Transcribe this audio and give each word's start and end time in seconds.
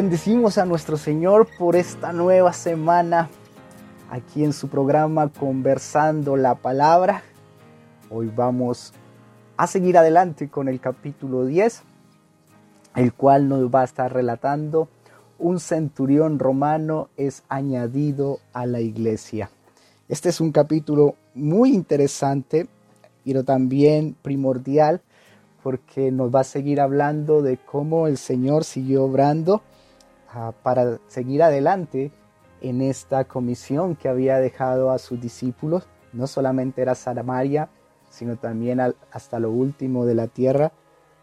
Bendecimos 0.00 0.58
a 0.58 0.64
nuestro 0.64 0.96
Señor 0.96 1.48
por 1.58 1.74
esta 1.74 2.12
nueva 2.12 2.52
semana 2.52 3.28
aquí 4.08 4.44
en 4.44 4.52
su 4.52 4.68
programa 4.68 5.28
Conversando 5.28 6.36
la 6.36 6.54
Palabra. 6.54 7.24
Hoy 8.08 8.30
vamos 8.32 8.92
a 9.56 9.66
seguir 9.66 9.98
adelante 9.98 10.48
con 10.48 10.68
el 10.68 10.78
capítulo 10.78 11.44
10, 11.46 11.82
el 12.94 13.12
cual 13.12 13.48
nos 13.48 13.74
va 13.74 13.80
a 13.80 13.86
estar 13.86 14.14
relatando 14.14 14.88
un 15.36 15.58
centurión 15.58 16.38
romano 16.38 17.08
es 17.16 17.42
añadido 17.48 18.38
a 18.52 18.66
la 18.66 18.78
iglesia. 18.78 19.50
Este 20.08 20.28
es 20.28 20.40
un 20.40 20.52
capítulo 20.52 21.16
muy 21.34 21.74
interesante, 21.74 22.68
pero 23.24 23.42
también 23.42 24.14
primordial, 24.22 25.00
porque 25.64 26.12
nos 26.12 26.32
va 26.32 26.42
a 26.42 26.44
seguir 26.44 26.80
hablando 26.80 27.42
de 27.42 27.56
cómo 27.56 28.06
el 28.06 28.16
Señor 28.16 28.62
siguió 28.62 29.02
obrando 29.02 29.60
para 30.62 30.98
seguir 31.06 31.42
adelante 31.42 32.12
en 32.60 32.82
esta 32.82 33.24
comisión 33.24 33.96
que 33.96 34.08
había 34.08 34.38
dejado 34.38 34.90
a 34.90 34.98
sus 34.98 35.20
discípulos. 35.20 35.88
No 36.12 36.26
solamente 36.26 36.82
era 36.82 36.94
Samaria, 36.94 37.68
sino 38.10 38.36
también 38.36 38.80
hasta 39.12 39.38
lo 39.38 39.50
último 39.50 40.06
de 40.06 40.14
la 40.14 40.28
tierra, 40.28 40.72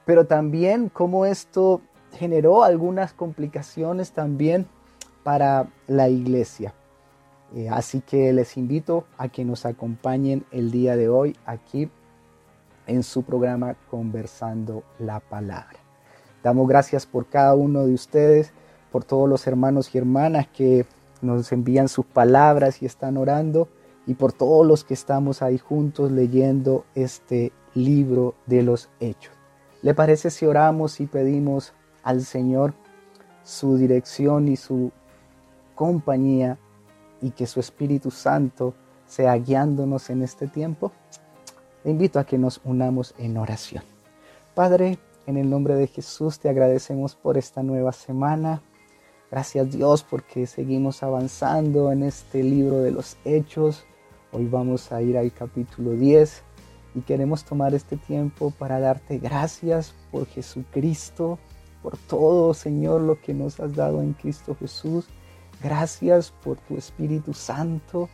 pero 0.05 0.26
también 0.26 0.90
cómo 0.90 1.26
esto 1.26 1.81
generó 2.14 2.64
algunas 2.64 3.14
complicaciones 3.14 4.12
también 4.12 4.68
para 5.23 5.67
la 5.88 6.08
iglesia. 6.09 6.73
Eh, 7.56 7.69
así 7.69 8.02
que 8.02 8.34
les 8.34 8.58
invito 8.58 9.06
a 9.17 9.30
que 9.30 9.45
nos 9.45 9.66
acompañen 9.66 10.45
el 10.52 10.72
día 10.72 10.95
de 10.95 11.09
hoy 11.09 11.36
aquí 11.45 11.90
en 12.88 13.03
su 13.03 13.23
programa 13.23 13.75
Conversando 13.90 14.84
la 15.00 15.19
Palabra. 15.19 15.80
Damos 16.44 16.67
gracias 16.67 17.06
por 17.06 17.28
cada 17.28 17.56
uno 17.56 17.86
de 17.86 17.94
ustedes 17.94 18.53
por 18.91 19.03
todos 19.03 19.28
los 19.28 19.47
hermanos 19.47 19.94
y 19.94 19.97
hermanas 19.97 20.47
que 20.47 20.86
nos 21.22 21.52
envían 21.52 21.88
sus 21.88 22.05
palabras 22.05 22.81
y 22.81 22.86
están 22.86 23.17
orando, 23.17 23.67
y 24.08 24.14
por 24.14 24.33
todos 24.33 24.66
los 24.66 24.83
que 24.83 24.94
estamos 24.94 25.41
ahí 25.41 25.58
juntos 25.58 26.11
leyendo 26.11 26.86
este 26.94 27.52
libro 27.73 28.36
de 28.45 28.63
los 28.63 28.89
hechos. 29.00 29.33
¿Le 29.81 29.94
parece 29.94 30.30
si 30.30 30.45
oramos 30.45 31.00
y 31.00 31.08
pedimos 31.08 31.73
al 32.03 32.22
Señor 32.22 32.73
su 33.44 33.78
dirección 33.78 34.47
y 34.47 34.58
su 34.58 34.91
compañía 35.75 36.58
y 37.22 37.31
que 37.31 37.47
su 37.47 37.59
Espíritu 37.59 38.11
Santo 38.11 38.73
sea 39.06 39.36
guiándonos 39.36 40.09
en 40.09 40.23
este 40.23 40.47
tiempo? 40.47 40.91
Le 41.83 41.91
invito 41.91 42.19
a 42.19 42.25
que 42.25 42.38
nos 42.38 42.61
unamos 42.63 43.13
en 43.17 43.38
oración. 43.38 43.83
Padre, 44.56 44.97
en 45.28 45.38
el 45.38 45.50
nombre 45.50 45.75
de 45.75 45.88
Jesús 45.88 46.39
te 46.39 46.50
agradecemos 46.50 47.16
por 47.16 47.38
esta 47.38 47.61
nueva 47.61 47.91
semana. 47.91 48.61
Gracias 49.36 49.69
Dios 49.69 50.02
porque 50.02 50.47
seguimos 50.47 51.03
avanzando 51.03 51.91
en 51.91 52.03
este 52.03 52.41
libro 52.41 52.78
de 52.78 52.91
los 52.91 53.17
hechos. 53.25 53.83
Hoy 54.31 54.47
vamos 54.47 54.94
a 54.94 55.02
ir 55.02 55.17
al 55.17 55.33
capítulo 55.33 55.91
10 55.91 56.41
y 56.95 57.02
queremos 57.02 57.44
tomar 57.44 57.73
este 57.73 57.97
tiempo 57.97 58.52
para 58.52 58.80
darte 58.80 59.17
gracias 59.17 59.94
por 60.09 60.25
Jesucristo, 60.25 61.38
por 61.83 61.97
todo 61.97 62.53
Señor 62.53 63.02
lo 63.02 63.19
que 63.19 63.33
nos 63.33 63.59
has 63.59 63.75
dado 63.75 64.02
en 64.02 64.13
Cristo 64.13 64.56
Jesús. 64.58 65.06
Gracias 65.61 66.31
por 66.31 66.56
tu 66.59 66.78
Espíritu 66.78 67.33
Santo, 67.33 68.08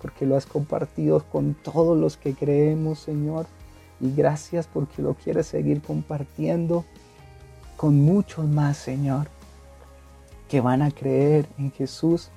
porque 0.00 0.24
lo 0.24 0.36
has 0.36 0.46
compartido 0.46 1.24
con 1.32 1.54
todos 1.54 1.98
los 1.98 2.16
que 2.16 2.32
creemos 2.32 3.00
Señor. 3.00 3.46
Y 4.00 4.12
gracias 4.14 4.68
porque 4.72 5.02
lo 5.02 5.14
quieres 5.14 5.48
seguir 5.48 5.82
compartiendo 5.82 6.84
con 7.76 7.98
muchos 7.98 8.46
más 8.46 8.76
Señor 8.76 9.26
que 10.50 10.60
van 10.60 10.82
a 10.82 10.90
creer 10.90 11.46
en 11.58 11.70
Jesús 11.70 12.28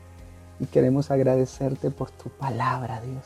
y 0.59 0.67
queremos 0.67 1.09
agradecerte 1.09 1.89
por 1.89 2.11
tu 2.11 2.29
palabra, 2.29 3.01
Dios, 3.01 3.25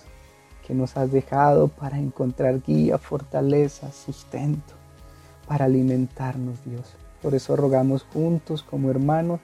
que 0.66 0.74
nos 0.74 0.96
has 0.96 1.12
dejado 1.12 1.68
para 1.68 2.00
encontrar 2.00 2.62
guía, 2.62 2.98
fortaleza, 2.98 3.92
sustento, 3.92 4.74
para 5.46 5.66
alimentarnos, 5.66 6.64
Dios. 6.64 6.94
Por 7.22 7.36
eso 7.36 7.58
rogamos 7.58 8.06
juntos 8.14 8.64
como 8.64 8.90
hermanos 8.90 9.42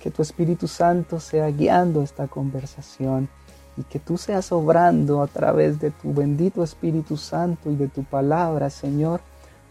que 0.00 0.12
tu 0.12 0.22
Espíritu 0.22 0.68
Santo 0.68 1.18
sea 1.18 1.48
guiando 1.48 2.00
esta 2.02 2.28
conversación 2.28 3.28
y 3.76 3.82
que 3.82 3.98
tú 3.98 4.16
seas 4.16 4.52
obrando 4.52 5.20
a 5.20 5.26
través 5.26 5.80
de 5.80 5.90
tu 5.90 6.14
bendito 6.14 6.62
Espíritu 6.62 7.16
Santo 7.16 7.72
y 7.72 7.74
de 7.74 7.88
tu 7.88 8.04
palabra, 8.04 8.70
Señor, 8.70 9.20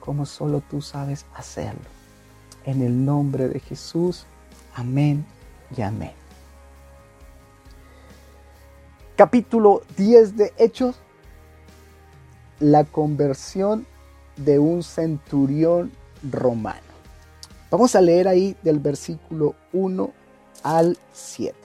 como 0.01 0.25
solo 0.25 0.61
tú 0.69 0.81
sabes 0.81 1.25
hacerlo. 1.33 1.87
En 2.65 2.81
el 2.81 3.05
nombre 3.05 3.47
de 3.47 3.61
Jesús. 3.61 4.25
Amén 4.75 5.25
y 5.75 5.81
amén. 5.81 6.11
Capítulo 9.15 9.83
10 9.95 10.35
de 10.35 10.53
Hechos. 10.57 10.97
La 12.59 12.83
conversión 12.83 13.87
de 14.35 14.59
un 14.59 14.83
centurión 14.83 15.93
romano. 16.29 16.81
Vamos 17.71 17.95
a 17.95 18.01
leer 18.01 18.27
ahí 18.27 18.57
del 18.63 18.79
versículo 18.79 19.55
1 19.71 20.11
al 20.63 20.97
7. 21.13 21.55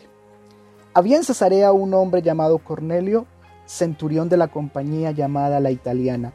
Había 0.94 1.16
en 1.16 1.25
Cesarea 1.25 1.72
un 1.72 1.93
hombre 1.94 2.22
llamado 2.22 2.59
Cornelio, 2.59 3.26
centurión 3.66 4.28
de 4.28 4.37
la 4.37 4.47
compañía 4.49 5.10
llamada 5.10 5.59
la 5.59 5.72
italiana, 5.72 6.32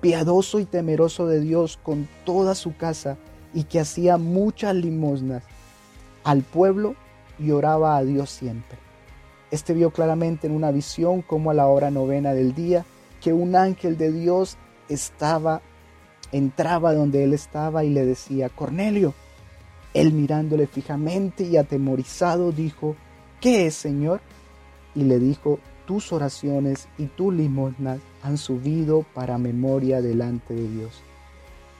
piadoso 0.00 0.58
y 0.58 0.64
temeroso 0.64 1.28
de 1.28 1.38
Dios 1.38 1.78
con 1.80 2.08
toda 2.24 2.56
su 2.56 2.76
casa 2.76 3.16
y 3.54 3.64
que 3.64 3.78
hacía 3.78 4.16
muchas 4.16 4.74
limosnas 4.74 5.44
al 6.28 6.42
pueblo 6.42 6.94
y 7.38 7.52
oraba 7.52 7.96
a 7.96 8.04
Dios 8.04 8.28
siempre. 8.28 8.76
Este 9.50 9.72
vio 9.72 9.90
claramente 9.92 10.46
en 10.46 10.52
una 10.54 10.70
visión 10.70 11.22
como 11.22 11.50
a 11.50 11.54
la 11.54 11.68
hora 11.68 11.90
novena 11.90 12.34
del 12.34 12.54
día 12.54 12.84
que 13.22 13.32
un 13.32 13.56
ángel 13.56 13.96
de 13.96 14.12
Dios 14.12 14.58
estaba 14.90 15.62
entraba 16.30 16.92
donde 16.92 17.24
él 17.24 17.32
estaba 17.32 17.82
y 17.82 17.88
le 17.88 18.04
decía, 18.04 18.50
Cornelio. 18.50 19.14
Él 19.94 20.12
mirándole 20.12 20.66
fijamente 20.66 21.44
y 21.44 21.56
atemorizado 21.56 22.52
dijo, 22.52 22.94
¿qué 23.40 23.64
es, 23.64 23.74
Señor? 23.74 24.20
Y 24.94 25.04
le 25.04 25.18
dijo, 25.18 25.58
tus 25.86 26.12
oraciones 26.12 26.88
y 26.98 27.06
tus 27.06 27.32
limosnas 27.32 28.00
han 28.22 28.36
subido 28.36 29.06
para 29.14 29.38
memoria 29.38 30.02
delante 30.02 30.52
de 30.52 30.68
Dios. 30.68 31.00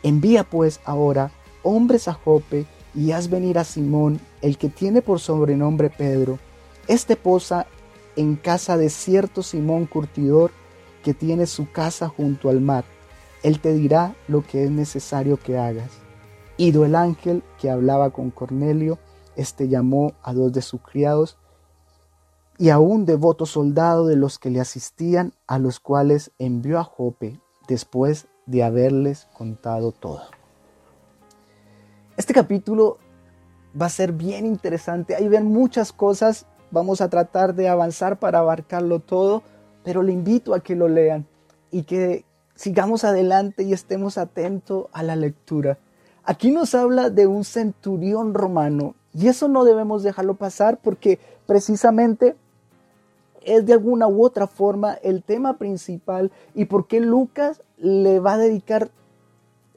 Envía 0.03 0.45
pues 0.45 0.81
ahora 0.87 1.33
hombres 1.63 2.09
a 2.09 2.15
Jope 2.15 2.65
y 2.95 3.13
haz 3.13 3.29
venir 3.29 3.59
a 3.59 3.65
Simón, 3.65 4.19
el 4.43 4.59
que 4.59 4.69
tiene 4.69 5.03
por 5.03 5.21
sobrenombre 5.21 5.91
Pedro. 5.91 6.39
Este 6.87 7.17
posa 7.17 7.67
en 8.17 8.37
casa 8.37 8.77
de 8.77 8.91
cierto 8.91 9.43
Simón 9.43 9.87
curtidor 9.87 10.51
que 11.03 11.15
tiene 11.15 11.47
su 11.47 11.71
casa 11.71 12.09
junto 12.09 12.49
al 12.49 12.61
mar. 12.61 12.85
Él 13.43 13.61
te 13.61 13.73
dirá 13.73 14.15
lo 14.27 14.43
que 14.43 14.65
es 14.65 14.71
necesario 14.71 15.37
que 15.37 15.59
hagas. 15.59 15.91
Ido 16.57 16.85
el 16.85 16.97
ángel 16.97 17.45
que 17.61 17.71
hablaba 17.71 18.11
con 18.11 18.31
Cornelio, 18.31 18.99
este 19.37 19.69
llamó 19.69 20.15
a 20.23 20.35
dos 20.35 20.53
de 20.53 20.63
sus 20.63 20.81
criados 20.81 21.39
y 22.59 22.71
a 22.71 22.81
un 22.81 23.07
devoto 23.07 23.47
soldado 23.47 24.07
de 24.07 24.17
los 24.17 24.41
que 24.41 24.51
le 24.51 24.61
asistían, 24.61 25.33
a 25.47 25.61
los 25.61 25.79
cuales 25.79 26.33
envió 26.39 26.81
a 26.81 26.85
Jope 26.85 27.41
después 27.69 28.27
de 28.47 28.65
haberles 28.65 29.29
contado 29.37 29.93
todo. 29.93 30.23
Este 32.17 32.35
capítulo 32.35 32.99
va 33.81 33.87
a 33.87 33.91
ser 33.91 34.13
bien 34.13 34.47
interesante. 34.47 35.15
Ahí 35.15 35.29
ven 35.29 35.47
muchas 35.47 35.93
cosas. 35.93 36.47
Vamos 36.71 37.01
a 37.01 37.09
tratar 37.09 37.55
de 37.55 37.69
avanzar 37.69 38.19
para 38.19 38.41
abarcarlo 38.41 39.01
todo, 39.01 39.43
pero 39.85 40.03
le 40.03 40.13
invito 40.13 40.55
a 40.55 40.61
que 40.61 40.77
lo 40.77 40.89
lean 40.89 41.27
y 41.71 41.85
que 41.85 42.25
sigamos 42.55 43.05
adelante 43.05 43.63
y 43.63 43.73
estemos 43.73 44.19
atentos 44.19 44.87
a 44.93 45.03
la 45.03 45.17
lectura. 45.17 45.79
Aquí 46.25 46.51
nos 46.51 46.75
habla 46.75 47.09
de 47.09 47.27
un 47.27 47.45
centurión 47.45 48.35
romano 48.35 48.95
y 49.15 49.29
eso 49.29 49.49
no 49.49 49.65
debemos 49.65 50.03
dejarlo 50.03 50.35
pasar 50.35 50.79
porque 50.83 51.19
precisamente 51.47 52.37
es 53.43 53.65
de 53.65 53.73
alguna 53.73 54.09
u 54.09 54.25
otra 54.25 54.47
forma 54.47 54.95
el 55.03 55.23
tema 55.23 55.57
principal 55.57 56.31
y 56.55 56.67
por 56.67 56.87
qué 56.87 57.01
Lucas 57.01 57.63
le 57.79 58.21
va 58.21 58.35
a 58.35 58.39
dedicar 58.39 58.91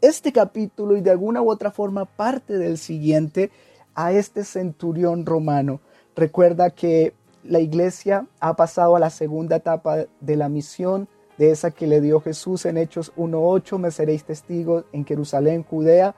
este 0.02 0.34
capítulo 0.34 0.98
y 0.98 1.02
de 1.02 1.12
alguna 1.12 1.42
u 1.42 1.50
otra 1.50 1.72
forma 1.72 2.06
parte 2.06 2.58
del 2.58 2.78
siguiente 2.78 3.52
a 3.96 4.12
este 4.12 4.44
centurión 4.44 5.26
romano. 5.26 5.82
Recuerda 6.16 6.70
que 6.70 7.14
la 7.44 7.60
iglesia 7.60 8.28
ha 8.40 8.56
pasado 8.56 8.96
a 8.96 9.00
la 9.00 9.10
segunda 9.10 9.58
etapa 9.58 10.06
de 10.20 10.36
la 10.36 10.50
misión, 10.50 11.08
de 11.38 11.52
esa 11.52 11.72
que 11.72 11.88
le 11.88 12.02
dio 12.02 12.22
Jesús 12.22 12.66
en 12.66 12.78
Hechos 12.78 13.14
1.8, 13.16 13.80
me 13.80 13.92
seréis 13.92 14.24
testigos 14.24 14.86
en 14.92 15.06
Jerusalén, 15.06 15.64
Judea, 15.64 16.14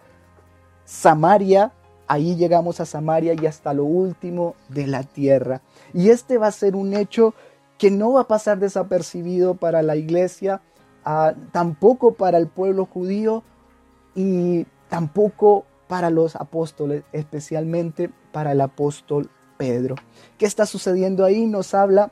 Samaria, 0.86 1.72
ahí 2.08 2.36
llegamos 2.36 2.80
a 2.80 2.86
Samaria 2.86 3.34
y 3.34 3.46
hasta 3.46 3.74
lo 3.74 3.86
último 3.86 4.56
de 4.68 4.88
la 4.88 5.04
tierra. 5.04 5.62
Y 5.94 6.10
este 6.10 6.38
va 6.38 6.48
a 6.48 6.52
ser 6.52 6.76
un 6.76 6.94
hecho 6.94 7.34
que 7.78 7.90
no 7.90 8.14
va 8.14 8.22
a 8.22 8.28
pasar 8.28 8.60
desapercibido 8.60 9.56
para 9.56 9.82
la 9.82 9.96
iglesia, 9.96 10.62
ah, 11.06 11.34
tampoco 11.52 12.14
para 12.16 12.38
el 12.38 12.48
pueblo 12.48 12.86
judío, 12.86 13.44
y 14.16 14.66
tampoco 14.90 15.66
para 15.94 16.10
los 16.10 16.36
apóstoles, 16.36 17.04
especialmente 17.12 18.10
para 18.32 18.54
el 18.54 18.62
apóstol 18.62 19.30
Pedro. 19.58 19.94
¿Qué 20.40 20.48
está 20.48 20.66
sucediendo 20.66 21.24
ahí? 21.24 21.46
Nos 21.46 21.76
habla 21.76 22.10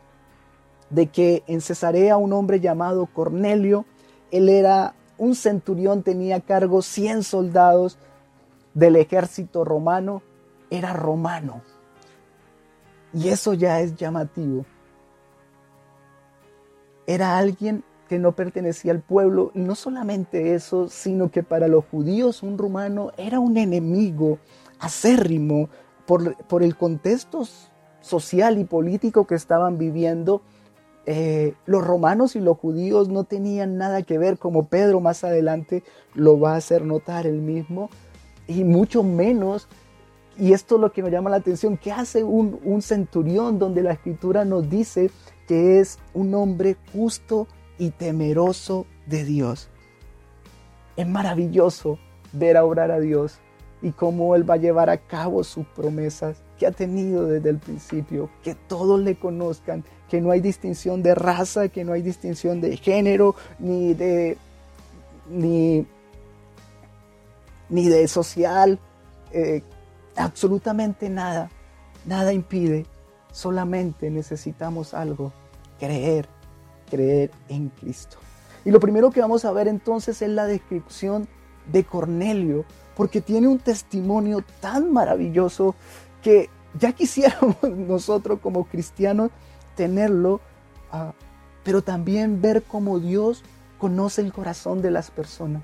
de 0.92 1.08
que 1.08 1.42
en 1.48 1.62
Cesarea 1.62 2.16
un 2.18 2.32
hombre 2.32 2.60
llamado 2.60 3.08
Cornelio, 3.08 3.86
él 4.30 4.50
era 4.50 4.94
un 5.18 5.34
centurión, 5.34 6.04
tenía 6.04 6.36
a 6.36 6.42
cargo 6.42 6.84
100 6.84 7.24
soldados 7.24 7.98
del 8.76 8.98
ejército 8.98 9.66
romano, 9.66 10.22
era 10.70 10.94
romano. 10.94 11.64
Y 13.16 13.30
eso 13.30 13.56
ya 13.56 13.80
es 13.80 13.96
llamativo. 13.96 14.64
Era 17.08 17.36
alguien 17.36 17.84
que 18.12 18.20
no 18.20 18.34
pertenecía 18.34 18.92
al 18.92 19.00
pueblo 19.00 19.52
y 19.56 19.60
no 19.60 19.74
solamente 19.74 20.54
eso, 20.54 20.90
sino 20.90 21.32
que 21.32 21.44
para 21.44 21.70
los 21.70 21.86
judíos 21.86 22.44
un 22.44 22.58
romano 22.58 23.14
era 23.16 23.40
un 23.40 23.56
enemigo 23.56 24.38
acérrimo 24.80 25.70
por, 26.06 26.36
por 26.48 26.62
el 26.62 26.76
contexto 26.76 27.44
social 28.02 28.58
y 28.58 28.66
político 28.66 29.26
que 29.26 29.36
estaban 29.36 29.78
viviendo. 29.78 30.42
Eh, 31.06 31.54
los 31.66 31.88
romanos 31.88 32.36
y 32.36 32.42
los 32.42 32.58
judíos 32.58 33.08
no 33.08 33.24
tenían 33.24 33.78
nada 33.78 34.02
que 34.02 34.18
ver, 34.18 34.38
como 34.38 34.68
Pedro 34.68 35.00
más 35.00 35.24
adelante 35.24 35.82
lo 36.14 36.38
va 36.38 36.56
a 36.56 36.58
hacer 36.58 36.84
notar 36.84 37.26
él 37.26 37.40
mismo, 37.40 37.90
y 38.46 38.66
mucho 38.66 39.04
menos, 39.04 39.70
y 40.38 40.52
esto 40.52 40.76
es 40.76 40.82
lo 40.82 40.92
que 40.92 41.02
me 41.02 41.12
llama 41.12 41.30
la 41.30 41.38
atención, 41.38 41.78
¿qué 41.78 41.94
hace 41.94 42.26
un, 42.26 42.60
un 42.66 42.82
centurión 42.82 43.58
donde 43.58 43.82
la 43.82 43.94
escritura 43.94 44.44
nos 44.44 44.70
dice 44.70 45.12
que 45.48 45.80
es 45.80 45.98
un 46.14 46.36
hombre 46.36 46.76
justo 46.92 47.48
y 47.82 47.90
temeroso 47.90 48.86
de 49.08 49.26
Dios? 49.26 49.68
Es 50.96 51.08
maravilloso 51.08 51.98
ver 52.32 52.56
a 52.56 52.64
obrar 52.64 52.92
a 52.92 53.00
Dios 53.00 53.40
y 53.82 53.90
cómo 53.90 54.36
Él 54.36 54.48
va 54.48 54.54
a 54.54 54.58
llevar 54.58 54.92
a 54.92 54.98
cabo 54.98 55.44
sus 55.44 55.66
promesas 55.66 56.44
que 56.60 56.68
ha 56.68 56.72
tenido 56.72 57.26
desde 57.26 57.50
el 57.50 57.58
principio, 57.58 58.30
que 58.44 58.54
todos 58.54 59.00
le 59.00 59.18
conozcan, 59.18 59.84
que 60.12 60.22
no 60.22 60.30
hay 60.30 60.42
distinción 60.42 61.02
de 61.02 61.16
raza, 61.16 61.70
que 61.70 61.84
no 61.84 61.94
hay 61.94 62.04
distinción 62.04 62.62
de 62.62 62.78
género, 62.78 63.34
ni 63.58 63.96
de, 63.96 64.38
ni, 65.28 65.88
ni 67.68 67.90
de 67.90 68.08
social, 68.08 68.78
eh, 69.32 69.64
absolutamente 70.16 71.10
nada, 71.10 71.50
nada 72.06 72.32
impide, 72.32 72.86
solamente 73.32 74.12
necesitamos 74.12 74.94
algo, 74.94 75.34
creer, 75.80 76.30
creer 76.92 77.32
en 77.48 77.70
Cristo. 77.70 78.18
Y 78.66 78.72
lo 78.72 78.80
primero 78.80 79.10
que 79.10 79.22
vamos 79.22 79.46
a 79.46 79.52
ver 79.52 79.68
entonces 79.68 80.22
es 80.22 80.30
la 80.30 80.46
descripción 80.46 81.28
de 81.72 81.84
Cornelio, 81.84 82.66
porque 82.96 83.22
tiene 83.22 83.48
un 83.48 83.60
testimonio 83.60 84.44
tan 84.60 84.92
maravilloso 84.92 85.74
que 86.22 86.50
ya 86.78 86.92
quisiéramos 86.94 87.58
nosotros 87.64 88.40
como 88.42 88.66
cristianos 88.66 89.32
tenerlo, 89.76 90.42
ah, 90.92 91.14
pero 91.64 91.82
también 91.82 92.42
ver 92.42 92.64
cómo 92.64 93.00
Dios 93.00 93.44
conoce 93.80 94.22
el 94.22 94.34
corazón 94.34 94.82
de 94.82 94.92
las 94.92 95.10
personas. 95.10 95.64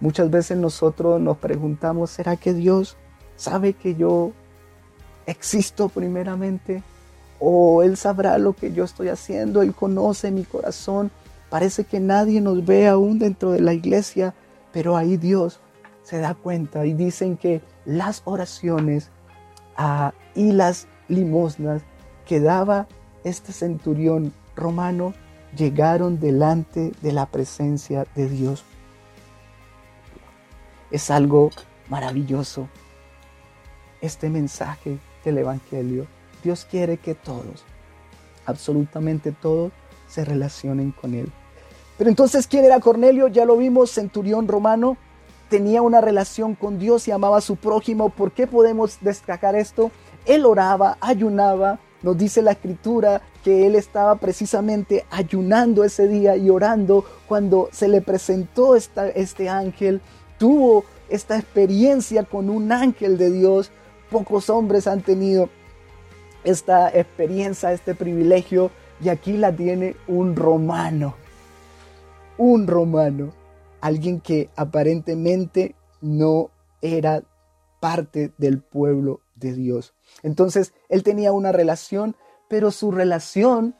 Muchas 0.00 0.30
veces 0.30 0.56
nosotros 0.56 1.20
nos 1.20 1.36
preguntamos, 1.36 2.10
¿será 2.10 2.36
que 2.36 2.54
Dios 2.54 2.96
sabe 3.36 3.74
que 3.74 3.94
yo 3.94 4.32
existo 5.26 5.90
primeramente? 5.90 6.82
¿O 7.40 7.82
Él 7.82 7.96
sabrá 7.96 8.38
lo 8.38 8.52
que 8.52 8.72
yo 8.72 8.84
estoy 8.84 9.08
haciendo? 9.08 9.62
Él 9.62 9.74
conoce 9.74 10.30
mi 10.30 10.44
corazón. 10.44 11.10
Parece 11.48 11.84
que 11.84 11.98
nadie 11.98 12.40
nos 12.40 12.64
ve 12.64 12.86
aún 12.86 13.18
dentro 13.18 13.50
de 13.50 13.60
la 13.60 13.72
iglesia, 13.72 14.34
pero 14.72 14.96
ahí 14.96 15.16
Dios 15.16 15.58
se 16.02 16.18
da 16.18 16.34
cuenta 16.34 16.86
y 16.86 16.92
dicen 16.92 17.36
que 17.36 17.62
las 17.84 18.22
oraciones 18.24 19.10
ah, 19.76 20.12
y 20.34 20.52
las 20.52 20.86
limosnas 21.08 21.82
que 22.26 22.40
daba 22.40 22.86
este 23.24 23.52
centurión 23.52 24.32
romano 24.54 25.14
llegaron 25.56 26.20
delante 26.20 26.92
de 27.02 27.12
la 27.12 27.26
presencia 27.26 28.06
de 28.14 28.28
Dios. 28.28 28.64
Es 30.90 31.10
algo 31.10 31.50
maravilloso 31.88 32.68
este 34.00 34.28
mensaje 34.28 34.98
del 35.24 35.38
Evangelio. 35.38 36.06
Dios 36.42 36.66
quiere 36.70 36.96
que 36.96 37.14
todos, 37.14 37.64
absolutamente 38.46 39.32
todos, 39.32 39.72
se 40.08 40.24
relacionen 40.24 40.92
con 40.92 41.14
Él. 41.14 41.30
Pero 41.98 42.10
entonces, 42.10 42.46
¿quién 42.46 42.64
era 42.64 42.80
Cornelio? 42.80 43.28
Ya 43.28 43.44
lo 43.44 43.56
vimos, 43.56 43.90
centurión 43.90 44.48
romano, 44.48 44.96
tenía 45.50 45.82
una 45.82 46.00
relación 46.00 46.54
con 46.54 46.78
Dios 46.78 47.06
y 47.06 47.10
amaba 47.10 47.38
a 47.38 47.42
su 47.42 47.56
prójimo. 47.56 48.08
¿Por 48.08 48.32
qué 48.32 48.46
podemos 48.46 48.98
destacar 49.02 49.54
esto? 49.54 49.90
Él 50.24 50.46
oraba, 50.46 50.96
ayunaba. 51.00 51.78
Nos 52.02 52.16
dice 52.16 52.40
la 52.40 52.52
escritura 52.52 53.20
que 53.44 53.66
él 53.66 53.74
estaba 53.74 54.14
precisamente 54.16 55.04
ayunando 55.10 55.84
ese 55.84 56.08
día 56.08 56.36
y 56.36 56.48
orando 56.48 57.04
cuando 57.28 57.68
se 57.72 57.88
le 57.88 58.00
presentó 58.00 58.76
esta, 58.76 59.08
este 59.08 59.50
ángel. 59.50 60.00
Tuvo 60.38 60.84
esta 61.10 61.36
experiencia 61.36 62.24
con 62.24 62.48
un 62.48 62.72
ángel 62.72 63.18
de 63.18 63.30
Dios. 63.30 63.70
Pocos 64.10 64.48
hombres 64.48 64.86
han 64.86 65.02
tenido 65.02 65.50
esta 66.44 66.88
experiencia, 66.88 67.72
este 67.72 67.94
privilegio. 67.94 68.70
Y 69.02 69.08
aquí 69.08 69.36
la 69.36 69.54
tiene 69.54 69.96
un 70.06 70.36
romano. 70.36 71.14
Un 72.36 72.66
romano 72.66 73.32
alguien 73.80 74.20
que 74.20 74.50
aparentemente 74.56 75.74
no 76.00 76.50
era 76.82 77.22
parte 77.80 78.32
del 78.38 78.60
pueblo 78.60 79.20
de 79.34 79.54
Dios. 79.54 79.94
Entonces, 80.22 80.74
él 80.88 81.02
tenía 81.02 81.32
una 81.32 81.52
relación, 81.52 82.16
pero 82.48 82.70
su 82.70 82.90
relación 82.90 83.74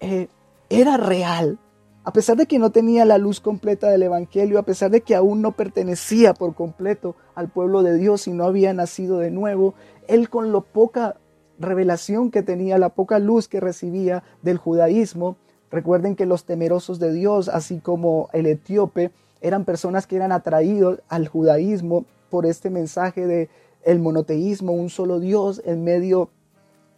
eh, 0.00 0.28
era 0.68 0.96
real. 0.96 1.58
A 2.04 2.12
pesar 2.12 2.36
de 2.36 2.46
que 2.46 2.58
no 2.58 2.70
tenía 2.70 3.04
la 3.04 3.18
luz 3.18 3.40
completa 3.40 3.90
del 3.90 4.02
Evangelio, 4.02 4.58
a 4.58 4.62
pesar 4.62 4.90
de 4.90 5.02
que 5.02 5.14
aún 5.14 5.42
no 5.42 5.52
pertenecía 5.52 6.34
por 6.34 6.54
completo 6.54 7.16
al 7.34 7.48
pueblo 7.48 7.82
de 7.82 7.96
Dios 7.96 8.26
y 8.28 8.32
no 8.32 8.44
había 8.44 8.72
nacido 8.72 9.18
de 9.18 9.30
nuevo, 9.30 9.74
él 10.06 10.30
con 10.30 10.52
lo 10.52 10.62
poca 10.62 11.16
revelación 11.58 12.30
que 12.30 12.42
tenía, 12.42 12.78
la 12.78 12.90
poca 12.90 13.18
luz 13.18 13.48
que 13.48 13.60
recibía 13.60 14.22
del 14.42 14.58
judaísmo, 14.58 15.36
recuerden 15.70 16.16
que 16.16 16.26
los 16.26 16.44
temerosos 16.44 16.98
de 16.98 17.12
Dios, 17.12 17.48
así 17.48 17.78
como 17.80 18.28
el 18.32 18.46
etíope, 18.46 19.10
eran 19.40 19.64
personas 19.64 20.06
que 20.06 20.16
eran 20.16 20.32
atraídos 20.32 21.00
al 21.08 21.28
judaísmo 21.28 22.04
por 22.30 22.46
este 22.46 22.70
mensaje 22.70 23.26
de 23.26 23.48
el 23.84 24.00
monoteísmo, 24.00 24.72
un 24.72 24.90
solo 24.90 25.20
Dios 25.20 25.62
en 25.64 25.84
medio 25.84 26.30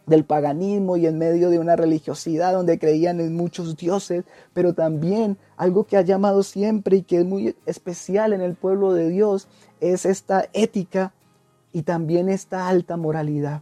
del 0.07 0.25
paganismo 0.25 0.97
y 0.97 1.05
en 1.05 1.17
medio 1.17 1.49
de 1.49 1.59
una 1.59 1.75
religiosidad 1.75 2.53
donde 2.53 2.79
creían 2.79 3.19
en 3.19 3.35
muchos 3.35 3.77
dioses, 3.77 4.25
pero 4.53 4.73
también 4.73 5.37
algo 5.57 5.85
que 5.85 5.95
ha 5.95 6.01
llamado 6.01 6.43
siempre 6.43 6.97
y 6.97 7.01
que 7.03 7.19
es 7.19 7.25
muy 7.25 7.55
especial 7.65 8.33
en 8.33 8.41
el 8.41 8.55
pueblo 8.55 8.93
de 8.93 9.09
Dios 9.09 9.47
es 9.79 10.05
esta 10.05 10.47
ética 10.53 11.13
y 11.71 11.83
también 11.83 12.29
esta 12.29 12.67
alta 12.67 12.97
moralidad. 12.97 13.61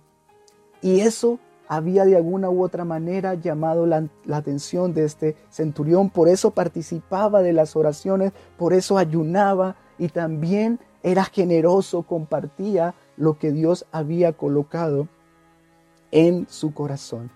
Y 0.82 1.02
eso 1.02 1.40
había 1.70 2.04
de 2.04 2.16
alguna 2.16 2.50
u 2.50 2.64
otra 2.64 2.84
manera 2.84 3.36
llamado 3.36 3.86
la, 3.86 4.10
atención 4.32 4.94
de 4.94 5.06
este 5.06 5.36
centurión, 5.52 6.10
por 6.10 6.28
eso 6.28 6.52
participaba 6.52 7.44
de 7.44 7.54
las 7.54 7.76
oraciones, 7.76 8.34
por 8.58 8.74
eso 8.74 8.98
ayunaba 8.98 9.76
y 10.00 10.10
también 10.10 10.80
era 11.04 11.26
generoso, 11.26 12.02
compartía 12.02 12.96
lo 13.18 13.38
que 13.38 13.52
Dios 13.52 13.86
había 13.92 14.34
colocado 14.34 15.08
en 16.12 16.48
su 16.50 16.74
corazón. 16.74 17.30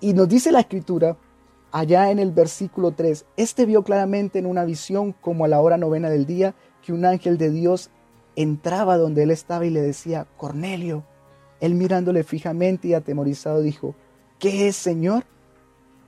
Y 0.00 0.14
nos 0.14 0.28
dice 0.28 0.52
la 0.52 0.60
escritura, 0.60 1.18
allá 1.70 2.10
en 2.10 2.18
el 2.18 2.32
versículo 2.32 2.92
3, 2.92 3.26
este 3.36 3.66
vio 3.66 3.82
claramente 3.82 4.38
en 4.38 4.46
una 4.46 4.64
visión 4.64 5.12
como 5.12 5.44
a 5.44 5.48
la 5.48 5.60
hora 5.60 5.76
novena 5.76 6.08
del 6.08 6.24
día 6.24 6.54
que 6.82 6.94
un 6.94 7.04
ángel 7.04 7.36
de 7.36 7.50
Dios 7.50 7.90
entraba 8.36 8.96
donde 8.96 9.24
él 9.24 9.30
estaba 9.30 9.66
y 9.66 9.70
le 9.70 9.82
decía, 9.82 10.26
Cornelio, 10.38 11.04
él 11.60 11.74
mirándole 11.74 12.24
fijamente 12.24 12.88
y 12.88 12.94
atemorizado 12.94 13.60
dijo, 13.60 13.94
¿qué 14.38 14.68
es, 14.68 14.76
Señor? 14.76 15.24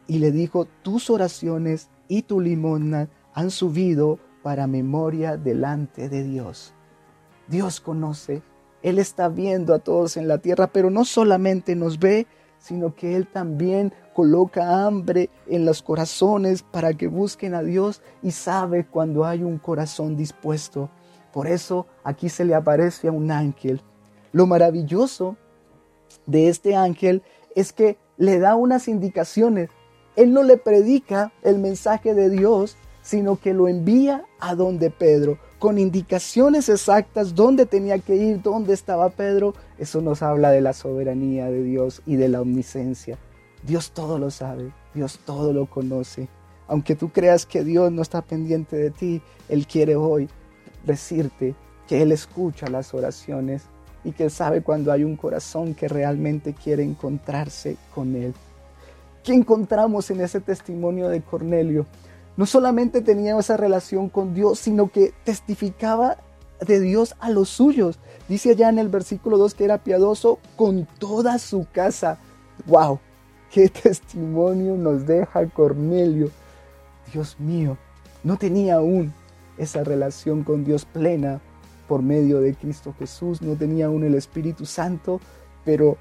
Y 0.07 0.19
le 0.19 0.33
dijo, 0.33 0.67
tus 0.83 1.11
oraciones 1.11 1.89
y 2.09 2.23
tu 2.23 2.41
limosna 2.41 3.09
han 3.35 3.51
subido 3.51 4.19
para 4.43 4.67
memoria 4.67 5.37
delante 5.37 6.09
de 6.09 6.25
Dios. 6.25 6.75
Dios 7.49 7.81
conoce, 7.81 8.43
Él 8.83 8.99
está 8.99 9.29
viendo 9.29 9.75
a 9.75 9.79
todos 9.79 10.17
en 10.17 10.27
la 10.27 10.39
tierra, 10.39 10.69
pero 10.69 10.91
no 10.91 11.05
solamente 11.05 11.77
nos 11.77 11.99
ve, 11.99 12.27
sino 12.59 12.95
que 12.95 13.17
Él 13.17 13.27
también 13.27 13.93
coloca 14.15 14.87
hambre 14.87 15.31
en 15.47 15.65
los 15.65 15.83
corazones 15.83 16.63
para 16.63 16.95
que 16.95 17.09
busquen 17.09 17.55
a 17.55 17.63
Dios 17.63 18.03
y 18.23 18.31
sabe 18.31 18.87
cuando 18.87 19.25
hay 19.25 19.43
un 19.43 19.59
corazón 19.59 20.17
dispuesto. 20.17 20.91
Por 21.33 21.47
eso 21.47 21.87
aquí 22.05 22.29
se 22.29 22.45
le 22.45 22.55
aparece 22.55 23.09
a 23.09 23.13
un 23.13 23.31
ángel. 23.31 23.83
Lo 24.33 24.47
maravilloso 24.47 25.37
de 26.27 26.49
este 26.49 26.75
ángel 26.75 27.23
es 27.55 27.73
que 27.73 27.99
le 28.17 28.39
da 28.39 28.57
unas 28.57 28.89
indicaciones. 28.89 29.69
Él 30.17 30.33
no 30.33 30.43
le 30.43 30.57
predica 30.57 31.33
el 31.43 31.59
mensaje 31.59 32.15
de 32.15 32.31
Dios, 32.31 32.77
sino 33.03 33.39
que 33.39 33.53
lo 33.53 33.69
envía 33.69 34.25
a 34.41 34.55
donde 34.55 34.91
Pedro. 34.91 35.39
con 35.59 35.79
indicaciones 35.79 36.69
exactas 36.69 37.37
dónde 37.37 37.67
tenía 37.67 38.01
que 38.01 38.17
ir, 38.17 38.43
dónde 38.43 38.75
estaba 38.75 39.11
Pedro, 39.11 39.55
eso 39.79 40.01
nos 40.01 40.21
habla 40.21 40.51
de 40.51 40.61
la 40.61 40.73
soberanía 40.73 41.47
de 41.47 41.63
Dios 41.63 42.03
y 42.05 42.17
de 42.17 42.29
la 42.29 42.41
omnisciencia. 42.41 43.17
Dios 43.63 43.93
todo 43.93 44.19
lo 44.19 44.33
sabe, 44.33 44.73
Dios 44.93 45.21
todo 45.25 45.53
lo 45.53 45.67
conoce. 45.67 46.29
Aunque 46.67 46.97
tú 46.97 47.11
creas 47.11 47.47
que 47.47 47.63
Dios 47.63 47.93
no 47.93 48.03
está 48.03 48.23
pendiente 48.23 48.75
de 48.75 48.91
ti, 48.91 49.23
Él 49.49 49.69
quiere 49.69 49.95
hoy 49.95 50.29
decirte 50.85 51.55
que 51.87 52.03
Él 52.03 52.11
escucha 52.11 52.67
las 52.67 52.93
oraciones 52.93 53.63
y 54.05 54.13
que 54.13 54.31
sabe 54.31 54.63
cuando 54.63 54.93
hay 54.93 55.05
un 55.05 55.17
corazón 55.17 55.75
que 55.75 55.89
realmente 55.89 56.55
quiere 56.55 56.83
encontrarse 56.83 57.77
con 57.95 58.15
Él. 58.17 58.35
¿Qué 59.23 59.33
encontramos 59.33 60.11
en 60.11 60.21
ese 60.21 60.41
testimonio 60.41 61.09
de 61.09 61.23
Cornelio? 61.23 61.87
No 62.37 62.47
solamente 62.47 63.03
tenía 63.03 63.39
esa 63.39 63.57
relación 63.57 64.09
con 64.09 64.35
Dios, 64.35 64.59
sino 64.59 64.91
que 64.91 65.13
testificaba 65.25 66.19
de 66.67 66.81
Dios 66.81 67.15
a 67.21 67.31
los 67.31 67.49
suyos. 67.49 67.99
Dice 68.29 68.51
allá 68.51 68.69
en 68.69 68.79
el 68.79 68.89
versículo 68.89 69.39
2 69.39 69.55
que 69.55 69.65
era 69.65 69.79
piadoso 69.79 70.39
con 70.57 70.87
toda 70.99 71.39
su 71.39 71.67
casa. 71.71 72.19
¡Wow! 72.67 72.99
¿Qué 73.51 73.69
testimonio 73.83 74.77
nos 74.77 75.07
deja 75.07 75.47
Cornelio? 75.49 76.31
Dios 77.13 77.39
mío, 77.39 77.77
no 78.25 78.37
tenía 78.39 78.77
aún 78.77 79.13
esa 79.59 79.85
relación 79.85 80.45
con 80.45 80.65
Dios 80.65 80.87
plena 80.87 81.41
por 81.89 82.03
medio 82.03 82.41
de 82.41 82.55
Cristo 82.55 82.95
Jesús, 82.99 83.43
no 83.43 83.57
tenía 83.57 83.87
aún 83.87 84.05
el 84.05 84.15
Espíritu 84.15 84.67
Santo, 84.67 85.21
pero 85.65 85.99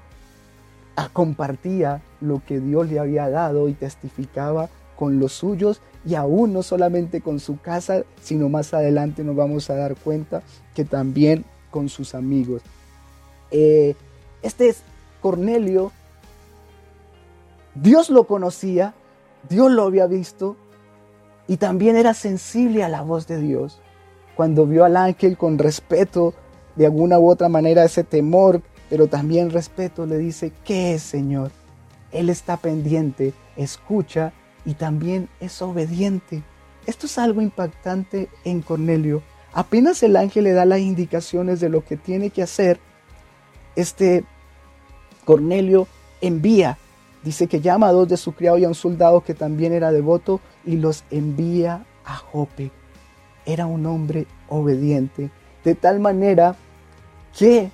compartía 1.12 2.02
lo 2.20 2.42
que 2.44 2.60
Dios 2.60 2.88
le 2.88 2.98
había 2.98 3.28
dado 3.28 3.68
y 3.68 3.74
testificaba 3.74 4.68
con 4.96 5.18
los 5.18 5.32
suyos 5.32 5.80
y 6.04 6.14
aún 6.14 6.52
no 6.52 6.62
solamente 6.62 7.20
con 7.20 7.40
su 7.40 7.60
casa, 7.60 8.04
sino 8.22 8.48
más 8.48 8.72
adelante 8.74 9.24
nos 9.24 9.36
vamos 9.36 9.68
a 9.70 9.74
dar 9.74 9.96
cuenta 9.96 10.42
que 10.74 10.84
también 10.84 11.44
con 11.70 11.88
sus 11.88 12.14
amigos. 12.14 12.62
Eh, 13.50 13.94
este 14.42 14.68
es 14.68 14.82
Cornelio, 15.20 15.92
Dios 17.74 18.10
lo 18.10 18.26
conocía, 18.26 18.94
Dios 19.48 19.70
lo 19.70 19.84
había 19.84 20.06
visto 20.06 20.56
y 21.48 21.56
también 21.56 21.96
era 21.96 22.14
sensible 22.14 22.84
a 22.84 22.88
la 22.88 23.02
voz 23.02 23.26
de 23.26 23.40
Dios. 23.40 23.81
Cuando 24.42 24.66
vio 24.66 24.84
al 24.84 24.96
ángel 24.96 25.36
con 25.36 25.56
respeto, 25.56 26.34
de 26.74 26.86
alguna 26.86 27.16
u 27.20 27.30
otra 27.30 27.48
manera 27.48 27.84
ese 27.84 28.02
temor, 28.02 28.60
pero 28.90 29.06
también 29.06 29.50
respeto, 29.50 30.04
le 30.04 30.18
dice, 30.18 30.50
¿qué 30.64 30.94
es 30.94 31.02
Señor? 31.02 31.52
Él 32.10 32.28
está 32.28 32.56
pendiente, 32.56 33.34
escucha 33.56 34.32
y 34.64 34.74
también 34.74 35.28
es 35.38 35.62
obediente. 35.62 36.42
Esto 36.86 37.06
es 37.06 37.18
algo 37.18 37.40
impactante 37.40 38.28
en 38.42 38.62
Cornelio. 38.62 39.22
Apenas 39.52 40.02
el 40.02 40.16
ángel 40.16 40.42
le 40.42 40.54
da 40.54 40.64
las 40.64 40.80
indicaciones 40.80 41.60
de 41.60 41.68
lo 41.68 41.84
que 41.84 41.96
tiene 41.96 42.30
que 42.30 42.42
hacer, 42.42 42.80
este 43.76 44.24
Cornelio 45.24 45.86
envía, 46.20 46.78
dice 47.22 47.46
que 47.46 47.60
llama 47.60 47.86
a 47.86 47.92
dos 47.92 48.08
de 48.08 48.16
su 48.16 48.32
criado 48.32 48.58
y 48.58 48.64
a 48.64 48.68
un 48.68 48.74
soldado 48.74 49.20
que 49.20 49.34
también 49.34 49.72
era 49.72 49.92
devoto 49.92 50.40
y 50.66 50.78
los 50.78 51.04
envía 51.12 51.86
a 52.04 52.16
Jope. 52.16 52.81
Era 53.46 53.66
un 53.66 53.86
hombre 53.86 54.26
obediente, 54.48 55.30
de 55.64 55.74
tal 55.74 56.00
manera 56.00 56.56
que 57.36 57.70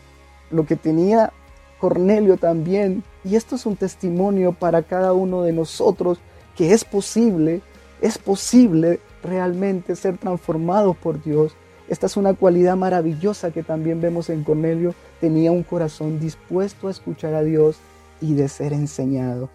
lo 0.51 0.67
que 0.67 0.77
tenía 0.77 1.33
Cornelio 1.79 2.37
también, 2.37 3.05
y 3.25 3.37
esto 3.37 3.57
es 3.57 3.67
un 3.67 3.77
testimonio 3.77 4.53
para 4.53 4.83
cada 4.83 5.13
uno 5.13 5.43
de 5.43 5.53
nosotros, 5.53 6.19
que 6.57 6.73
es 6.73 6.85
posible, 6.85 7.61
es 8.01 8.19
posible 8.19 9.01
realmente 9.23 9.95
ser 9.95 10.19
transformado 10.19 10.95
por 10.95 11.23
Dios. 11.23 11.53
Esta 11.89 12.07
es 12.07 12.17
una 12.17 12.35
cualidad 12.35 12.77
maravillosa 12.77 13.51
que 13.51 13.63
también 13.63 14.01
vemos 14.01 14.29
en 14.29 14.45
Cornelio. 14.45 14.95
Tenía 15.21 15.53
un 15.53 15.63
corazón 15.63 16.21
dispuesto 16.21 16.89
a 16.89 16.91
escuchar 16.91 17.35
a 17.35 17.43
Dios 17.43 17.79
y 18.21 18.35
de 18.35 18.49
ser 18.49 18.73
enseñado. 18.73 19.49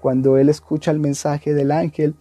Cuando 0.00 0.38
él 0.38 0.48
escucha 0.48 0.90
el 0.90 0.98
mensaje 0.98 1.52
del 1.52 1.70
ángel, 1.70 2.14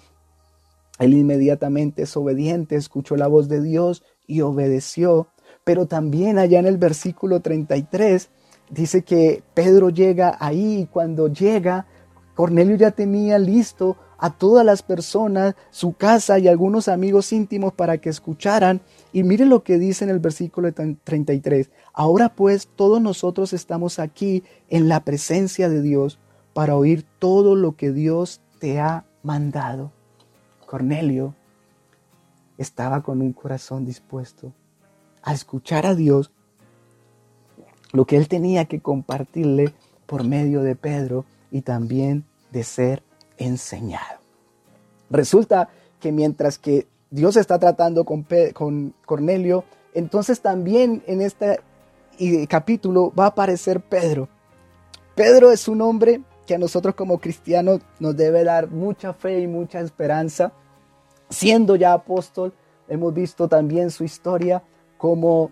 él 1.00 1.14
inmediatamente 1.14 2.04
es 2.04 2.16
obediente, 2.18 2.76
escuchó 2.76 3.16
la 3.16 3.28
voz 3.28 3.48
de 3.48 3.62
Dios 3.62 4.04
y 4.28 4.42
obedeció. 4.42 5.30
Pero 5.64 5.88
también 5.88 6.38
allá 6.38 6.60
en 6.60 6.68
el 6.68 6.78
versículo 6.78 7.40
33 7.40 8.30
dice 8.70 9.04
que 9.04 9.44
Pedro 9.54 9.90
llega 9.90 10.38
ahí 10.40 10.82
y 10.82 10.86
cuando 10.86 11.28
llega, 11.28 11.88
Cornelio 12.36 12.76
ya 12.76 12.92
tenía 12.92 13.40
listo 13.40 13.98
a 14.18 14.32
todas 14.32 14.66
las 14.66 14.84
personas, 14.84 15.56
su 15.72 15.94
casa 15.94 16.40
y 16.40 16.50
algunos 16.50 16.90
amigos 16.90 17.32
íntimos 17.32 17.74
para 17.74 18.00
que 18.00 18.10
escucharan. 18.10 18.82
Y 19.14 19.24
mire 19.24 19.46
lo 19.46 19.64
que 19.64 19.80
dice 19.80 20.04
en 20.04 20.10
el 20.10 20.20
versículo 20.20 20.74
33. 20.74 21.70
Ahora 21.94 22.30
pues 22.36 22.68
todos 22.76 23.02
nosotros 23.02 23.54
estamos 23.54 24.00
aquí 24.00 24.44
en 24.70 24.90
la 24.90 25.06
presencia 25.06 25.70
de 25.70 25.82
Dios 25.82 26.20
para 26.54 26.76
oír 26.76 27.06
todo 27.20 27.56
lo 27.56 27.78
que 27.78 27.92
Dios 27.92 28.42
te 28.60 28.80
ha 28.80 29.06
mandado. 29.24 29.94
Cornelio 30.70 31.34
estaba 32.60 33.02
con 33.02 33.22
un 33.22 33.34
corazón 33.34 33.86
dispuesto 33.86 34.54
a 35.24 35.34
escuchar 35.34 35.88
a 35.88 35.96
Dios 35.96 36.32
lo 37.92 38.06
que 38.06 38.18
él 38.18 38.28
tenía 38.28 38.66
que 38.66 38.80
compartirle 38.80 39.74
por 40.06 40.24
medio 40.24 40.62
de 40.62 40.76
Pedro 40.76 41.26
y 41.50 41.62
también 41.62 42.24
de 42.52 42.64
ser 42.64 43.02
enseñado. 43.40 44.20
Resulta 45.10 45.70
que 46.00 46.12
mientras 46.12 46.60
que 46.60 46.88
Dios 47.10 47.36
está 47.36 47.58
tratando 47.58 48.06
con, 48.06 48.28
con 48.54 48.94
Cornelio, 49.08 49.64
entonces 49.96 50.40
también 50.40 51.02
en 51.08 51.22
este 51.22 51.62
capítulo 52.48 53.12
va 53.18 53.24
a 53.24 53.30
aparecer 53.30 53.82
Pedro. 53.82 54.30
Pedro 55.16 55.52
es 55.52 55.68
un 55.68 55.82
hombre 55.82 56.22
que 56.50 56.56
a 56.56 56.58
nosotros 56.58 56.96
como 56.96 57.20
cristianos 57.20 57.82
nos 58.00 58.18
debe 58.18 58.44
dar 58.44 58.72
mucha 58.72 59.14
fe 59.14 59.40
y 59.40 59.46
mucha 59.46 59.82
esperanza. 59.82 60.52
Siendo 61.30 61.76
ya 61.76 61.94
apóstol, 61.94 62.56
hemos 62.88 63.14
visto 63.14 63.48
también 63.48 63.92
su 63.92 64.04
historia, 64.04 64.64
como 64.98 65.52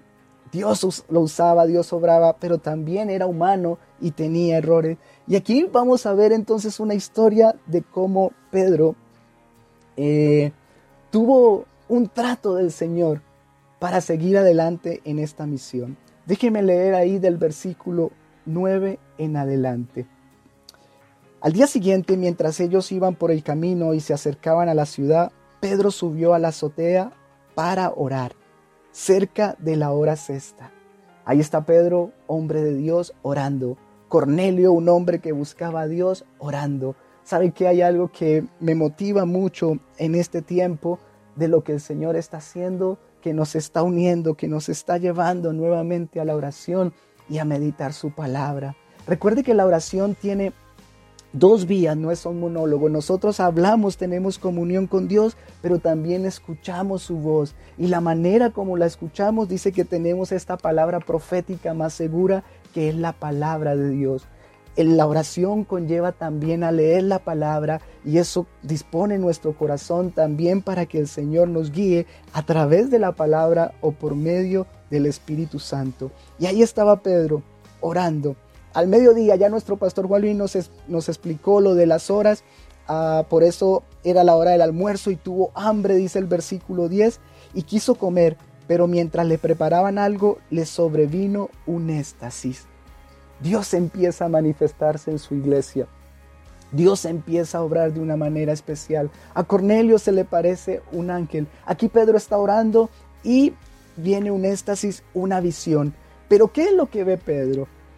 Dios 0.52 1.06
lo 1.10 1.20
usaba, 1.20 1.68
Dios 1.68 1.94
obraba, 1.94 2.38
pero 2.38 2.58
también 2.58 3.12
era 3.12 3.28
humano 3.28 3.78
y 4.02 4.10
tenía 4.10 4.58
errores. 4.58 4.98
Y 5.28 5.36
aquí 5.36 5.70
vamos 5.72 6.08
a 6.08 6.16
ver 6.16 6.32
entonces 6.32 6.80
una 6.80 6.96
historia 6.96 7.54
de 7.68 7.84
cómo 7.84 8.32
Pedro 8.50 8.96
eh, 9.98 10.52
tuvo 11.12 11.66
un 11.90 12.10
trato 12.10 12.56
del 12.56 12.72
Señor 12.72 13.22
para 13.78 14.02
seguir 14.02 14.36
adelante 14.36 15.02
en 15.06 15.20
esta 15.20 15.46
misión. 15.46 15.96
Déjeme 16.26 16.64
leer 16.64 16.96
ahí 16.96 17.20
del 17.20 17.38
versículo 17.38 18.10
9 18.48 18.98
en 19.20 19.38
adelante. 19.38 20.08
Al 21.40 21.54
día 21.54 21.68
siguiente, 21.68 22.18
mientras 22.18 22.60
ellos 22.60 22.92
iban 22.92 23.14
por 23.14 23.30
el 23.30 23.44
camino 23.44 23.94
y 23.94 24.00
se 24.00 24.14
acercaban 24.14 24.70
a 24.70 24.74
la 24.74 24.88
ciudad, 24.88 25.32
Pedro 25.60 25.92
subió 25.92 26.34
a 26.34 26.40
la 26.40 26.48
azotea 26.48 27.12
para 27.54 27.92
orar, 27.96 28.34
cerca 28.92 29.56
de 29.60 29.76
la 29.76 29.92
hora 29.92 30.16
sexta. 30.16 30.72
Ahí 31.26 31.40
está 31.40 31.64
Pedro, 31.64 32.12
hombre 32.26 32.64
de 32.64 32.74
Dios, 32.74 33.14
orando. 33.22 33.78
Cornelio, 34.08 34.72
un 34.72 34.90
hombre 34.90 35.20
que 35.20 35.32
buscaba 35.32 35.82
a 35.82 35.88
Dios, 35.88 36.26
orando. 36.40 36.96
¿Sabe 37.24 37.52
que 37.52 37.68
hay 37.68 37.82
algo 37.82 38.08
que 38.12 38.46
me 38.60 38.74
motiva 38.74 39.26
mucho 39.26 39.78
en 39.98 40.16
este 40.16 40.42
tiempo 40.42 40.98
de 41.36 41.50
lo 41.50 41.64
que 41.64 41.74
el 41.74 41.82
Señor 41.82 42.16
está 42.16 42.38
haciendo, 42.38 42.98
que 43.22 43.34
nos 43.34 43.56
está 43.56 43.84
uniendo, 43.84 44.34
que 44.36 44.48
nos 44.48 44.70
está 44.70 44.98
llevando 44.98 45.54
nuevamente 45.54 46.20
a 46.20 46.26
la 46.26 46.36
oración 46.36 46.94
y 47.30 47.38
a 47.38 47.46
meditar 47.46 47.94
su 47.94 48.10
palabra? 48.10 48.76
Recuerde 49.06 49.44
que 49.44 49.54
la 49.54 49.66
oración 49.66 50.16
tiene 50.16 50.54
dos 51.40 51.66
vías, 51.66 51.96
no 51.98 52.12
es 52.12 52.26
un 52.26 52.40
monólogo. 52.40 52.90
Nosotros 52.90 53.40
hablamos, 53.40 53.98
tenemos 53.98 54.40
comunión 54.40 54.88
con 54.88 55.08
Dios, 55.08 55.38
pero 55.62 55.80
también 55.80 56.26
escuchamos 56.26 57.04
su 57.04 57.18
voz. 57.18 57.56
Y 57.78 57.88
la 57.88 58.02
manera 58.02 58.52
como 58.52 58.78
la 58.78 58.86
escuchamos 58.86 59.48
dice 59.48 59.72
que 59.72 59.86
tenemos 59.86 60.32
esta 60.32 60.58
palabra 60.58 61.00
profética 61.00 61.74
más 61.74 61.94
segura, 61.94 62.44
que 62.74 62.90
es 62.90 62.96
la 62.96 63.14
palabra 63.14 63.76
de 63.76 63.90
Dios. 63.90 64.28
La 64.76 65.08
oración 65.08 65.64
conlleva 65.64 66.12
también 66.12 66.64
a 66.64 66.72
leer 66.72 67.02
la 67.02 67.18
palabra 67.18 67.82
y 68.06 68.20
eso 68.20 68.46
dispone 68.62 69.18
nuestro 69.18 69.58
corazón 69.58 70.12
también 70.12 70.62
para 70.62 70.86
que 70.86 71.00
el 71.00 71.08
Señor 71.08 71.48
nos 71.48 71.72
guíe 71.72 72.06
a 72.32 72.44
través 72.44 72.92
de 72.92 73.00
la 73.00 73.14
palabra 73.14 73.74
o 73.82 73.92
por 73.92 74.16
medio 74.16 74.68
del 74.92 75.08
Espíritu 75.08 75.58
Santo. 75.58 76.12
Y 76.38 76.46
ahí 76.46 76.62
estaba 76.62 77.02
Pedro 77.02 77.42
orando 77.82 78.36
al 78.78 78.86
mediodía 78.86 79.36
ya 79.36 79.50
nuestro 79.50 79.78
pastor 79.78 80.06
Juan 80.06 80.38
nos, 80.38 80.56
nos 80.88 81.10
explicó 81.10 81.62
lo 81.62 81.74
de 81.74 81.88
las 81.88 82.12
horas, 82.12 82.44
ah, 82.88 83.26
por 83.28 83.42
eso 83.42 83.82
era 84.04 84.24
la 84.24 84.36
hora 84.36 84.52
del 84.52 84.62
almuerzo 84.62 85.10
y 85.10 85.16
tuvo 85.16 85.50
hambre, 85.56 85.96
dice 85.96 86.20
el 86.20 86.28
versículo 86.28 86.88
10, 86.88 87.20
y 87.56 87.64
quiso 87.64 87.96
comer, 87.96 88.38
pero 88.68 88.86
mientras 88.86 89.26
le 89.26 89.40
preparaban 89.40 89.98
algo, 89.98 90.38
le 90.52 90.68
sobrevino 90.68 91.50
un 91.66 91.90
éxtasis. 91.90 92.66
Dios 93.40 93.74
empieza 93.74 94.26
a 94.26 94.30
manifestarse 94.30 95.10
en 95.10 95.18
su 95.18 95.34
iglesia. 95.34 95.88
Dios 96.72 97.06
empieza 97.06 97.58
a 97.58 97.64
obrar 97.64 97.94
de 97.94 98.00
una 98.00 98.16
manera 98.16 98.54
especial. 98.54 99.10
A 99.34 99.44
Cornelio 99.44 99.98
se 99.98 100.12
le 100.12 100.24
parece 100.24 100.84
un 100.92 101.10
ángel. 101.10 101.48
Aquí 101.66 101.88
Pedro 101.88 102.16
está 102.16 102.38
orando 102.38 102.92
y 103.24 103.54
viene 103.96 104.30
un 104.30 104.46
éxtasis, 104.46 105.02
una 105.16 105.42
visión. 105.42 105.96
Pero 106.30 106.54
¿qué 106.54 106.66
es 106.66 106.74
lo 106.74 106.92
que 106.92 107.04
ve 107.04 107.18
Pedro? 107.18 107.68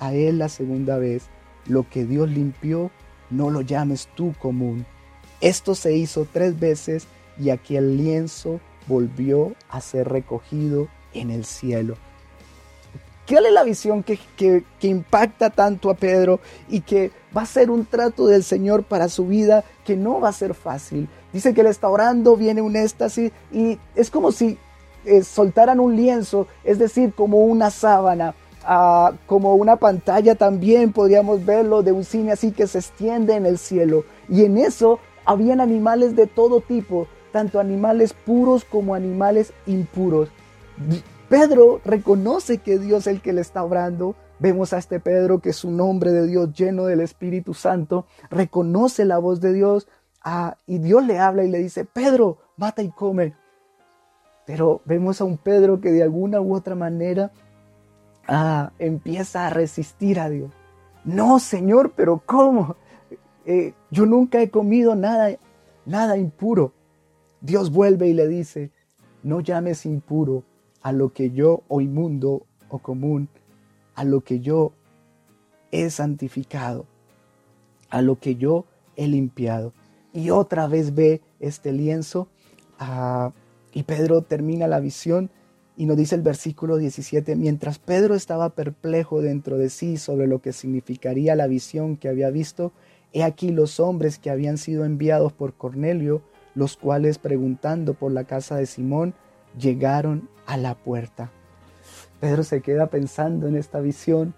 a 0.00 0.14
él 0.14 0.38
la 0.38 0.48
segunda 0.48 0.98
vez. 0.98 1.24
Lo 1.66 1.88
que 1.88 2.04
Dios 2.04 2.28
limpió, 2.30 2.90
no 3.30 3.50
lo 3.50 3.60
llames 3.60 4.08
tú 4.14 4.34
común. 4.38 4.86
Esto 5.40 5.74
se 5.74 5.96
hizo 5.96 6.26
tres 6.32 6.58
veces 6.58 7.06
y 7.38 7.50
aquel 7.50 7.96
lienzo 7.96 8.60
volvió 8.86 9.54
a 9.68 9.80
ser 9.80 10.08
recogido 10.08 10.88
en 11.12 11.30
el 11.30 11.44
cielo. 11.44 11.96
¿Cuál 13.28 13.44
es 13.44 13.52
la 13.52 13.62
visión 13.62 14.02
que, 14.02 14.18
que, 14.36 14.64
impacta 14.88 15.50
tanto 15.50 15.90
a 15.90 15.94
Pedro 15.94 16.40
y 16.66 16.80
que 16.80 17.10
va 17.36 17.42
a 17.42 17.46
ser 17.46 17.70
un 17.70 17.84
trato 17.84 18.26
del 18.26 18.42
Señor 18.42 18.84
para 18.84 19.10
su 19.10 19.26
vida 19.26 19.64
que 19.84 19.96
no 19.96 20.18
va 20.18 20.30
a 20.30 20.32
ser 20.32 20.54
fácil? 20.54 21.08
Dice 21.30 21.52
que 21.52 21.60
él 21.60 21.66
está 21.66 21.90
orando, 21.90 22.36
viene 22.36 22.62
un 22.62 22.74
éxtasis 22.74 23.30
y 23.52 23.78
es 23.94 24.10
como 24.10 24.32
si 24.32 24.56
eh, 25.04 25.22
soltaran 25.22 25.78
un 25.78 25.94
lienzo, 25.94 26.48
es 26.64 26.78
decir, 26.78 27.12
como 27.12 27.44
una 27.44 27.70
sábana, 27.70 28.34
ah, 28.64 29.12
como 29.26 29.54
una 29.54 29.76
pantalla 29.76 30.34
también 30.34 30.92
podríamos 30.92 31.44
verlo 31.44 31.82
de 31.82 31.92
un 31.92 32.04
cine 32.04 32.32
así 32.32 32.52
que 32.52 32.66
se 32.66 32.78
extiende 32.78 33.34
en 33.34 33.46
el 33.46 33.58
cielo. 33.58 34.04
Y 34.28 34.44
en 34.44 34.58
eso 34.58 34.98
habían 35.24 35.60
animales 35.60 36.16
de 36.16 36.26
todo 36.26 36.60
tipo, 36.60 37.06
tanto 37.32 37.60
animales 37.60 38.12
puros 38.14 38.64
como 38.64 38.94
animales 38.94 39.52
impuros. 39.66 40.30
Pedro 41.28 41.80
reconoce 41.84 42.58
que 42.58 42.78
Dios 42.78 43.06
es 43.06 43.14
el 43.14 43.20
que 43.20 43.32
le 43.32 43.42
está 43.42 43.62
obrando. 43.62 44.14
Vemos 44.38 44.72
a 44.72 44.78
este 44.78 45.00
Pedro 45.00 45.40
que 45.40 45.50
es 45.50 45.64
un 45.64 45.80
hombre 45.80 46.12
de 46.12 46.26
Dios 46.26 46.52
lleno 46.54 46.86
del 46.86 47.00
Espíritu 47.00 47.54
Santo, 47.54 48.06
reconoce 48.30 49.04
la 49.04 49.18
voz 49.18 49.40
de 49.40 49.52
Dios 49.52 49.88
ah, 50.22 50.56
y 50.66 50.78
Dios 50.78 51.04
le 51.04 51.18
habla 51.18 51.44
y 51.44 51.50
le 51.50 51.58
dice, 51.58 51.84
Pedro, 51.84 52.38
mata 52.56 52.82
y 52.82 52.90
come. 52.90 53.34
Pero 54.46 54.80
vemos 54.86 55.20
a 55.20 55.24
un 55.24 55.36
Pedro 55.36 55.80
que 55.80 55.92
de 55.92 56.02
alguna 56.02 56.40
u 56.40 56.54
otra 56.54 56.74
manera 56.74 57.32
ah, 58.28 58.72
empieza 58.78 59.46
a 59.46 59.50
resistir 59.50 60.20
a 60.20 60.28
Dios. 60.28 60.52
No, 61.04 61.38
Señor, 61.38 61.92
pero 61.96 62.22
¿cómo? 62.24 62.76
Eh, 63.46 63.72
yo 63.90 64.04
nunca 64.04 64.42
he 64.42 64.50
comido 64.50 64.94
nada, 64.94 65.36
nada 65.86 66.18
impuro. 66.18 66.74
Dios 67.40 67.72
vuelve 67.72 68.08
y 68.08 68.12
le 68.12 68.28
dice, 68.28 68.70
no 69.22 69.40
llames 69.40 69.86
impuro 69.86 70.44
a 70.82 70.92
lo 70.92 71.12
que 71.12 71.30
yo 71.30 71.62
o 71.68 71.80
inmundo 71.80 72.46
o 72.68 72.78
común, 72.78 73.28
a 73.94 74.04
lo 74.04 74.20
que 74.20 74.40
yo 74.40 74.72
he 75.70 75.88
santificado, 75.90 76.86
a 77.90 78.02
lo 78.02 78.18
que 78.18 78.36
yo 78.36 78.66
he 78.96 79.08
limpiado. 79.08 79.72
Y 80.12 80.30
otra 80.30 80.66
vez 80.66 80.94
ve 80.94 81.22
este 81.40 81.72
lienzo 81.72 82.28
ah, 82.78 83.32
y 83.72 83.84
Pedro 83.84 84.22
termina 84.22 84.66
la 84.66 84.80
visión 84.80 85.30
y 85.78 85.86
nos 85.86 85.96
dice 85.96 86.16
el 86.16 86.22
versículo 86.22 86.76
17, 86.76 87.36
mientras 87.36 87.78
Pedro 87.78 88.16
estaba 88.16 88.50
perplejo 88.50 89.22
dentro 89.22 89.58
de 89.58 89.70
sí 89.70 89.96
sobre 89.96 90.26
lo 90.26 90.42
que 90.42 90.52
significaría 90.52 91.36
la 91.36 91.46
visión 91.46 91.96
que 91.96 92.08
había 92.08 92.30
visto, 92.30 92.72
he 93.12 93.22
aquí 93.22 93.52
los 93.52 93.78
hombres 93.78 94.18
que 94.18 94.28
habían 94.28 94.58
sido 94.58 94.84
enviados 94.84 95.32
por 95.32 95.54
Cornelio, 95.54 96.20
los 96.56 96.76
cuales 96.76 97.18
preguntando 97.18 97.94
por 97.94 98.10
la 98.10 98.24
casa 98.24 98.56
de 98.56 98.66
Simón, 98.66 99.14
llegaron 99.56 100.28
a 100.46 100.56
la 100.56 100.74
puerta. 100.74 101.30
Pedro 102.18 102.42
se 102.42 102.60
queda 102.60 102.88
pensando 102.88 103.46
en 103.46 103.54
esta 103.54 103.78
visión. 103.78 104.34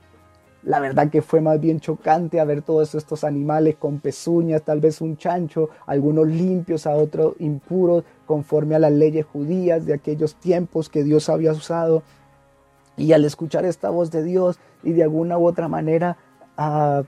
La 0.62 0.78
verdad 0.78 1.10
que 1.10 1.22
fue 1.22 1.40
más 1.40 1.58
bien 1.58 1.80
chocante 1.80 2.38
a 2.38 2.44
ver 2.44 2.60
todos 2.60 2.94
estos 2.94 3.24
animales 3.24 3.76
con 3.76 3.98
pezuñas, 3.98 4.62
tal 4.62 4.80
vez 4.80 5.00
un 5.00 5.16
chancho, 5.16 5.70
algunos 5.86 6.26
limpios, 6.26 6.86
a 6.86 6.94
otros 6.94 7.34
impuros, 7.38 8.04
conforme 8.26 8.74
a 8.74 8.78
las 8.78 8.92
leyes 8.92 9.24
judías 9.24 9.86
de 9.86 9.94
aquellos 9.94 10.34
tiempos 10.34 10.90
que 10.90 11.02
Dios 11.02 11.30
había 11.30 11.52
usado. 11.52 12.02
Y 12.96 13.12
al 13.12 13.24
escuchar 13.24 13.64
esta 13.64 13.88
voz 13.88 14.10
de 14.10 14.22
Dios 14.22 14.58
y 14.82 14.92
de 14.92 15.02
alguna 15.02 15.38
u 15.38 15.46
otra 15.46 15.68
manera 15.68 16.18
a 16.58 17.04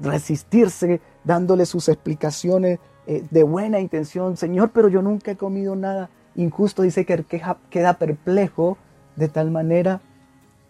resistirse, 0.00 1.00
dándole 1.22 1.66
sus 1.66 1.88
explicaciones, 1.88 2.80
eh, 3.06 3.24
de 3.30 3.42
buena 3.42 3.80
intención, 3.80 4.36
Señor, 4.36 4.70
pero 4.72 4.88
yo 4.88 5.02
nunca 5.02 5.32
he 5.32 5.36
comido 5.36 5.74
nada 5.74 6.10
injusto, 6.34 6.82
dice 6.82 7.04
que 7.04 7.24
queda 7.70 7.94
perplejo 7.94 8.78
de 9.16 9.28
tal 9.28 9.50
manera 9.50 10.00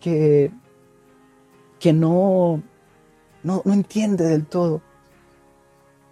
que, 0.01 0.51
que 1.83 1.92
no, 1.92 2.62
no, 3.42 3.62
entiende 3.66 4.25
del 4.25 4.47
todo 4.47 4.83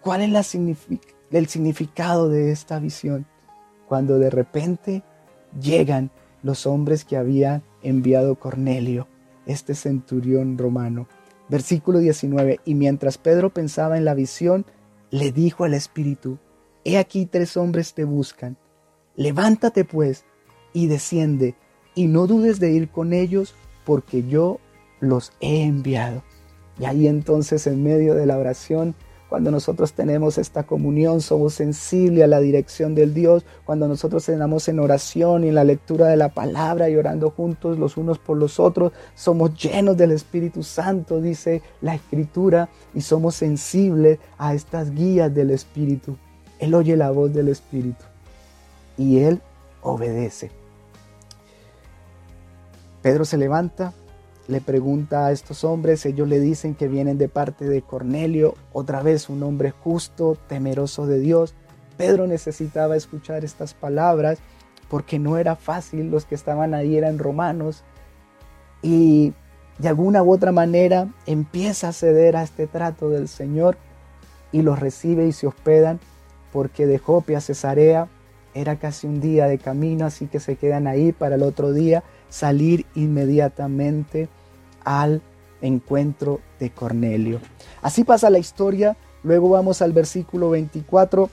cuál 0.01 0.19
es 0.19 0.29
la 0.29 0.43
el 1.31 1.47
significado 1.47 2.27
de 2.27 2.51
esta 2.51 2.77
visión, 2.77 3.25
cuando 3.87 4.19
de 4.19 4.29
repente 4.29 5.01
llegan 5.61 6.11
los 6.43 6.67
hombres 6.67 7.05
que 7.05 7.15
había 7.15 7.63
enviado 7.83 8.35
Cornelio, 8.35 9.07
este 9.45 9.73
centurión 9.73 10.57
romano. 10.57 11.07
Versículo 11.47 11.99
19, 11.99 12.59
y 12.65 12.75
mientras 12.75 13.17
Pedro 13.17 13.49
pensaba 13.49 13.97
en 13.97 14.03
la 14.03 14.13
visión, 14.13 14.65
le 15.09 15.31
dijo 15.31 15.63
al 15.63 15.73
Espíritu, 15.73 16.37
He 16.83 16.97
aquí 16.97 17.25
tres 17.25 17.55
hombres 17.55 17.93
te 17.93 18.03
buscan. 18.03 18.57
Levántate 19.15 19.85
pues 19.85 20.25
y 20.73 20.87
desciende, 20.87 21.55
y 21.95 22.07
no 22.07 22.27
dudes 22.27 22.59
de 22.59 22.71
ir 22.71 22.89
con 22.89 23.13
ellos, 23.13 23.55
porque 23.85 24.27
yo 24.27 24.59
los 25.01 25.33
he 25.41 25.63
enviado. 25.63 26.23
Y 26.79 26.85
ahí 26.85 27.07
entonces 27.07 27.67
en 27.67 27.83
medio 27.83 28.15
de 28.15 28.25
la 28.25 28.37
oración, 28.37 28.95
cuando 29.27 29.51
nosotros 29.51 29.93
tenemos 29.93 30.37
esta 30.37 30.63
comunión, 30.63 31.21
somos 31.21 31.53
sensibles 31.53 32.23
a 32.23 32.27
la 32.27 32.39
dirección 32.39 32.95
del 32.95 33.13
Dios, 33.13 33.45
cuando 33.65 33.87
nosotros 33.87 34.27
estamos 34.27 34.67
en 34.67 34.79
oración 34.79 35.43
y 35.43 35.49
en 35.49 35.55
la 35.55 35.63
lectura 35.63 36.07
de 36.07 36.17
la 36.17 36.29
palabra 36.29 36.89
y 36.89 36.95
orando 36.95 37.29
juntos 37.29 37.77
los 37.79 37.97
unos 37.97 38.19
por 38.19 38.37
los 38.37 38.59
otros, 38.59 38.91
somos 39.15 39.53
llenos 39.55 39.95
del 39.95 40.11
Espíritu 40.11 40.63
Santo, 40.63 41.21
dice 41.21 41.61
la 41.81 41.95
Escritura, 41.95 42.69
y 42.93 43.01
somos 43.01 43.35
sensibles 43.35 44.19
a 44.37 44.53
estas 44.53 44.91
guías 44.91 45.33
del 45.33 45.51
Espíritu. 45.51 46.17
Él 46.59 46.75
oye 46.75 46.97
la 46.97 47.11
voz 47.11 47.33
del 47.33 47.47
Espíritu 47.47 48.03
y 48.97 49.19
él 49.19 49.41
obedece. 49.81 50.51
Pedro 53.01 53.25
se 53.25 53.37
levanta, 53.37 53.93
le 54.47 54.61
pregunta 54.61 55.27
a 55.27 55.31
estos 55.31 55.63
hombres, 55.63 56.05
ellos 56.05 56.27
le 56.27 56.39
dicen 56.39 56.75
que 56.75 56.87
vienen 56.87 57.17
de 57.17 57.29
parte 57.29 57.65
de 57.65 57.81
Cornelio, 57.81 58.55
otra 58.73 59.01
vez 59.01 59.29
un 59.29 59.43
hombre 59.43 59.71
justo, 59.71 60.37
temeroso 60.47 61.05
de 61.07 61.19
Dios. 61.19 61.53
Pedro 61.97 62.27
necesitaba 62.27 62.95
escuchar 62.95 63.45
estas 63.45 63.73
palabras 63.73 64.39
porque 64.89 65.19
no 65.19 65.37
era 65.37 65.55
fácil, 65.55 66.11
los 66.11 66.25
que 66.25 66.35
estaban 66.35 66.73
ahí 66.73 66.97
eran 66.97 67.17
romanos 67.17 67.83
y 68.81 69.33
de 69.77 69.87
alguna 69.87 70.21
u 70.23 70.33
otra 70.33 70.51
manera 70.51 71.07
empieza 71.25 71.89
a 71.89 71.93
ceder 71.93 72.35
a 72.35 72.43
este 72.43 72.67
trato 72.67 73.09
del 73.09 73.27
Señor 73.27 73.77
y 74.51 74.63
los 74.63 74.79
recibe 74.79 75.27
y 75.27 75.31
se 75.31 75.47
hospedan 75.47 75.99
porque 76.51 76.85
de 76.87 76.97
Jope 76.97 77.35
a 77.35 77.41
Cesarea 77.41 78.09
era 78.53 78.75
casi 78.77 79.07
un 79.07 79.21
día 79.21 79.47
de 79.47 79.59
camino, 79.59 80.05
así 80.05 80.27
que 80.27 80.39
se 80.39 80.57
quedan 80.57 80.87
ahí 80.87 81.13
para 81.13 81.35
el 81.35 81.43
otro 81.43 81.71
día 81.71 82.03
salir 82.31 82.87
inmediatamente 82.95 84.29
al 84.83 85.21
encuentro 85.61 86.39
de 86.59 86.71
Cornelio. 86.71 87.39
Así 87.83 88.03
pasa 88.03 88.31
la 88.31 88.39
historia, 88.39 88.97
luego 89.21 89.49
vamos 89.49 89.83
al 89.83 89.91
versículo 89.91 90.49
24 90.49 91.29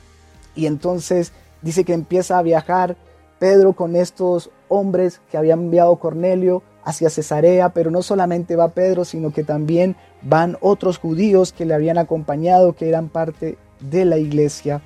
y 0.55 0.67
entonces 0.67 1.33
dice 1.63 1.85
que 1.85 1.95
empieza 1.95 2.37
a 2.37 2.43
viajar 2.43 2.97
Pedro 3.39 3.73
con 3.73 3.97
estos 3.97 4.51
hombres 4.69 5.21
que 5.31 5.39
había 5.39 5.55
enviado 5.55 5.97
Cornelio 5.97 6.63
hacia 6.85 7.11
Cesarea, 7.11 7.71
pero 7.71 7.91
no 7.91 8.03
solamente 8.03 8.57
va 8.57 8.71
Pedro, 8.71 9.05
sino 9.05 9.33
que 9.33 9.45
también 9.45 9.97
van 10.23 10.59
otros 10.61 10.99
judíos 10.99 11.53
que 11.53 11.65
le 11.65 11.75
habían 11.75 11.99
acompañado, 11.99 12.75
que 12.75 12.89
eran 12.89 13.09
parte 13.09 13.57
de 13.81 14.05
la 14.05 14.19
iglesia. 14.19 14.83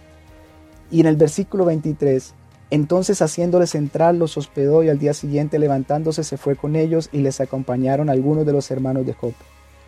Y 0.90 1.00
en 1.00 1.06
el 1.06 1.16
versículo 1.16 1.64
23, 1.64 2.34
entonces 2.72 3.20
haciéndoles 3.20 3.74
entrar 3.74 4.14
los 4.14 4.38
hospedó 4.38 4.82
y 4.82 4.88
al 4.88 4.98
día 4.98 5.12
siguiente 5.12 5.58
levantándose 5.58 6.24
se 6.24 6.38
fue 6.38 6.56
con 6.56 6.74
ellos 6.74 7.10
y 7.12 7.18
les 7.18 7.38
acompañaron 7.38 8.08
algunos 8.08 8.46
de 8.46 8.54
los 8.54 8.70
hermanos 8.70 9.04
de 9.04 9.12
Job. 9.12 9.34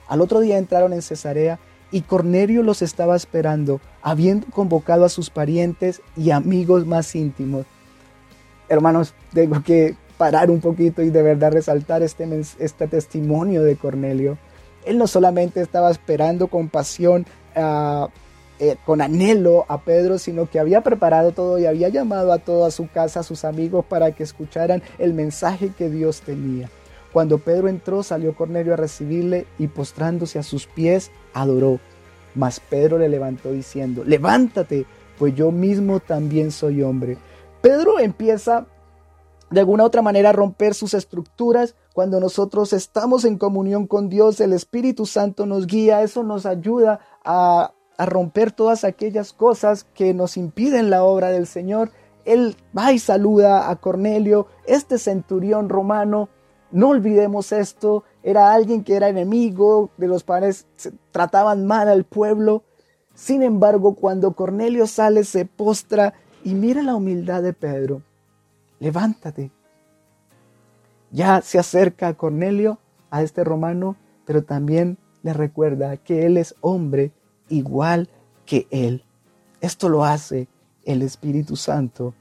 Al 0.07 0.21
otro 0.21 0.41
día 0.41 0.59
entraron 0.59 0.93
en 0.93 1.01
Cesarea 1.01 1.59
y 1.91 2.03
Cornelio 2.03 2.63
los 2.63 2.83
estaba 2.83 3.17
esperando, 3.17 3.81
habiendo 4.03 4.49
convocado 4.49 5.07
a 5.07 5.09
sus 5.09 5.31
parientes 5.31 6.03
y 6.15 6.31
amigos 6.31 6.85
más 6.85 7.15
íntimos. 7.15 7.65
Hermanos, 8.69 9.15
tengo 9.33 9.63
que 9.63 9.97
parar 10.19 10.51
un 10.51 10.61
poquito 10.61 11.01
y 11.01 11.09
de 11.09 11.23
verdad 11.23 11.53
resaltar 11.53 12.03
este, 12.03 12.29
este 12.59 12.87
testimonio 12.87 13.63
de 13.63 13.77
Cornelio. 13.77 14.37
Él 14.85 14.99
no 14.99 15.07
solamente 15.07 15.63
estaba 15.63 15.91
esperando 15.91 16.49
con 16.49 16.69
pasión, 16.69 17.25
ah, 17.57 18.09
eh, 18.59 18.77
con 18.87 19.01
anhelo 19.01 19.65
a 19.69 19.81
Pedro, 19.81 20.19
sino 20.19 20.49
que 20.49 20.59
había 20.59 20.83
preparado 20.83 21.33
todo 21.33 21.59
y 21.59 21.67
había 21.67 21.89
llamado 21.89 22.33
a 22.33 22.39
toda 22.39 22.71
su 22.71 22.89
casa, 22.89 23.21
a 23.21 23.25
sus 23.25 23.45
amigos, 23.45 23.85
para 23.85 24.13
que 24.13 24.23
escucharan 24.23 24.83
el 24.99 25.15
mensaje 25.15 25.73
que 25.77 25.91
Dios 25.91 26.21
tenía. 26.21 26.71
Cuando 27.13 27.39
Pedro 27.39 27.69
entró, 27.69 28.03
salió 28.03 28.35
Cornelio 28.35 28.75
a 28.75 28.77
recibirle 28.77 29.47
y 29.59 29.69
postrándose 29.69 30.39
a 30.39 30.43
sus 30.43 30.67
pies, 30.67 31.11
adoró. 31.33 31.79
Mas 32.35 32.59
Pedro 32.59 32.99
le 32.99 33.09
levantó 33.09 33.53
diciendo, 33.53 34.03
levántate, 34.05 34.87
pues 35.19 35.35
yo 35.35 35.53
mismo 35.53 36.01
también 36.01 36.51
soy 36.51 36.83
hombre. 36.83 37.17
Pedro 37.61 38.01
empieza 38.01 38.67
de 39.51 39.61
alguna 39.61 39.85
otra 39.85 40.03
manera 40.03 40.31
a 40.31 40.33
romper 40.33 40.75
sus 40.75 40.95
estructuras. 40.95 41.77
Cuando 41.93 42.19
nosotros 42.19 42.73
estamos 42.73 43.25
en 43.25 43.39
comunión 43.39 43.87
con 43.87 44.09
Dios, 44.09 44.41
el 44.41 44.53
Espíritu 44.53 45.07
Santo 45.07 45.47
nos 45.47 45.67
guía, 45.67 46.03
eso 46.03 46.25
nos 46.25 46.47
ayuda 46.47 46.99
a, 47.25 47.74
a 47.97 48.07
romper 48.07 48.53
todas 48.53 48.85
aquellas 48.85 49.33
cosas 49.33 49.85
que 49.95 50.15
nos 50.15 50.37
impiden 50.37 50.91
la 50.91 51.05
obra 51.05 51.31
del 51.31 51.47
Señor. 51.47 51.91
Él 52.25 52.57
va 52.77 52.93
y 52.93 52.99
saluda 52.99 53.71
a 53.71 53.77
Cornelio, 53.77 54.47
este 54.67 54.99
centurión 54.99 55.69
romano, 55.69 56.29
no 56.71 56.89
olvidemos 56.89 57.53
esto, 57.53 58.03
era 58.23 58.53
alguien 58.53 58.83
que 58.83 58.97
era 58.97 59.09
enemigo 59.09 59.91
de 59.97 60.09
los 60.09 60.25
padres, 60.25 60.67
trataban 61.13 61.67
mal 61.67 61.89
al 61.89 62.05
pueblo. 62.05 62.65
Sin 63.15 63.43
embargo, 63.43 63.95
cuando 63.95 64.33
Cornelio 64.33 64.87
sale, 64.89 65.23
se 65.23 65.45
postra 65.45 66.15
y 66.43 66.55
mira 66.55 66.83
la 66.83 66.97
humildad 66.97 67.43
de 67.43 67.53
Pedro. 67.53 68.03
Levántate. 68.81 69.53
Ya 71.13 71.43
se 71.43 71.61
acerca 71.61 72.09
a 72.09 72.15
Cornelio, 72.15 72.79
a 73.11 73.23
este 73.23 73.45
romano, 73.45 73.95
pero 74.25 74.43
también 74.43 74.99
le 75.23 75.33
recuerda 75.33 75.97
que 75.97 76.27
él 76.27 76.37
es 76.37 76.57
hombre 76.61 77.13
igual 77.49 78.09
que 78.47 78.67
él. 78.71 79.05
Esto 79.61 79.89
lo 79.89 80.05
hace 80.05 80.49
el 80.85 81.03
Espíritu 81.03 81.57
Santo 81.57 82.15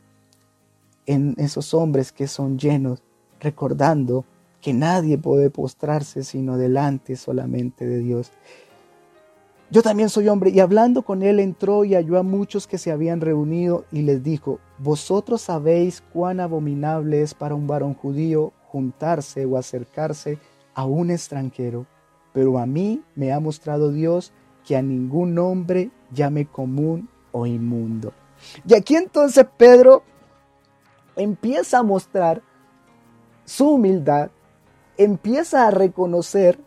en 1.06 1.36
esos 1.38 1.74
hombres 1.74 2.12
que 2.12 2.28
son 2.28 2.58
llenos, 2.58 3.02
recordando 3.40 4.26
que 4.62 4.74
nadie 4.74 5.18
puede 5.18 5.50
postrarse 5.50 6.24
sino 6.24 6.58
delante 6.58 7.18
solamente 7.18 7.86
de 7.86 8.00
Dios. 8.00 8.32
Yo 9.70 9.82
también 9.82 10.10
soy 10.10 10.30
hombre. 10.30 10.52
Y 10.52 10.60
hablando 10.60 11.02
con 11.02 11.24
él 11.24 11.40
entró 11.40 11.84
y 11.84 11.96
halló 11.96 12.20
a 12.20 12.24
muchos 12.24 12.68
que 12.68 12.78
se 12.78 12.92
habían 12.92 13.22
reunido 13.22 13.86
y 13.92 14.04
les 14.04 14.24
dijo, 14.24 14.60
vosotros 14.78 15.42
sabéis 15.42 16.04
cuán 16.14 16.40
abominable 16.40 17.24
es 17.24 17.34
para 17.34 17.56
un 17.56 17.66
varón 17.66 17.96
judío 17.96 18.54
juntarse 18.68 19.46
o 19.46 19.58
acercarse 19.58 20.38
a 20.76 20.86
un 20.86 21.12
extranjero, 21.12 21.86
pero 22.34 22.58
a 22.60 22.66
mí 22.66 23.02
me 23.16 23.34
ha 23.34 23.40
mostrado 23.40 23.92
Dios 23.92 24.32
que 24.65 24.76
a 24.76 24.82
ningún 24.82 25.38
hombre 25.39 25.91
llame 26.12 26.45
común 26.45 27.10
o 27.32 27.45
inmundo. 27.45 28.13
Y 28.67 28.73
aquí 28.76 28.95
entonces 28.95 29.45
Pedro 29.58 30.04
empieza 31.15 31.80
a 31.80 31.84
mostrar 31.84 32.41
su 33.45 33.71
humildad 33.71 34.32
empieza 34.97 35.67
a 35.67 35.71
reconocer 35.71 36.60